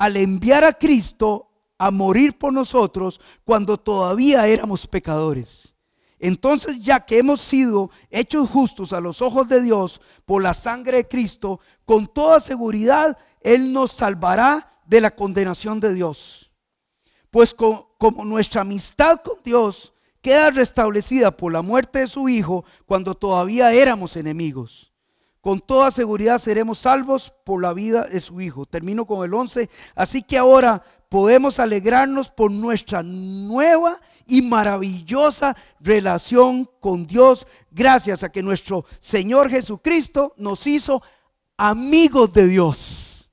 [0.00, 5.74] al enviar a Cristo a morir por nosotros cuando todavía éramos pecadores.
[6.18, 10.96] Entonces, ya que hemos sido hechos justos a los ojos de Dios por la sangre
[10.96, 16.50] de Cristo, con toda seguridad Él nos salvará de la condenación de Dios.
[17.30, 19.92] Pues como nuestra amistad con Dios
[20.22, 24.89] queda restablecida por la muerte de su Hijo cuando todavía éramos enemigos
[25.40, 28.66] con toda seguridad seremos salvos por la vida de su Hijo.
[28.66, 29.70] Termino con el 11.
[29.94, 38.30] Así que ahora podemos alegrarnos por nuestra nueva y maravillosa relación con Dios, gracias a
[38.30, 41.02] que nuestro Señor Jesucristo nos hizo
[41.56, 43.28] amigos de Dios.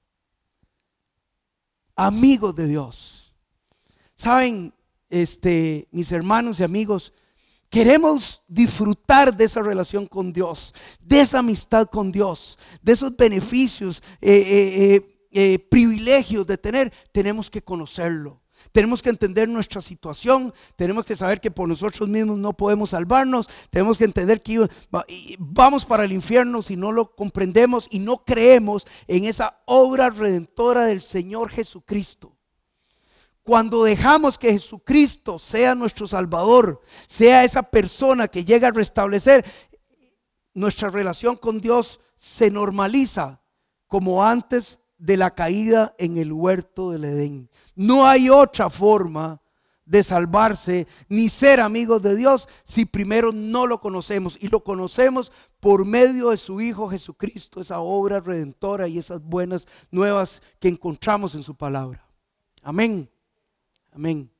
[1.95, 3.33] Amigos de Dios.
[4.15, 4.73] Saben,
[5.09, 7.13] este, mis hermanos y amigos,
[7.69, 14.01] Queremos disfrutar de esa relación con Dios, de esa amistad con Dios, de esos beneficios,
[14.21, 16.93] eh, eh, eh, privilegios de tener.
[17.11, 18.41] Tenemos que conocerlo.
[18.71, 23.49] Tenemos que entender nuestra situación, tenemos que saber que por nosotros mismos no podemos salvarnos,
[23.69, 24.67] tenemos que entender que
[25.39, 30.85] vamos para el infierno si no lo comprendemos y no creemos en esa obra redentora
[30.85, 32.36] del Señor Jesucristo.
[33.47, 39.45] Cuando dejamos que Jesucristo sea nuestro Salvador, sea esa persona que llega a restablecer,
[40.53, 43.41] nuestra relación con Dios se normaliza
[43.87, 47.49] como antes de la caída en el huerto del Edén.
[47.73, 49.41] No hay otra forma
[49.85, 55.31] de salvarse ni ser amigos de Dios si primero no lo conocemos y lo conocemos
[55.61, 61.33] por medio de su Hijo Jesucristo, esa obra redentora y esas buenas nuevas que encontramos
[61.33, 62.05] en su palabra.
[62.61, 63.09] Amén.
[63.97, 64.36] Amén.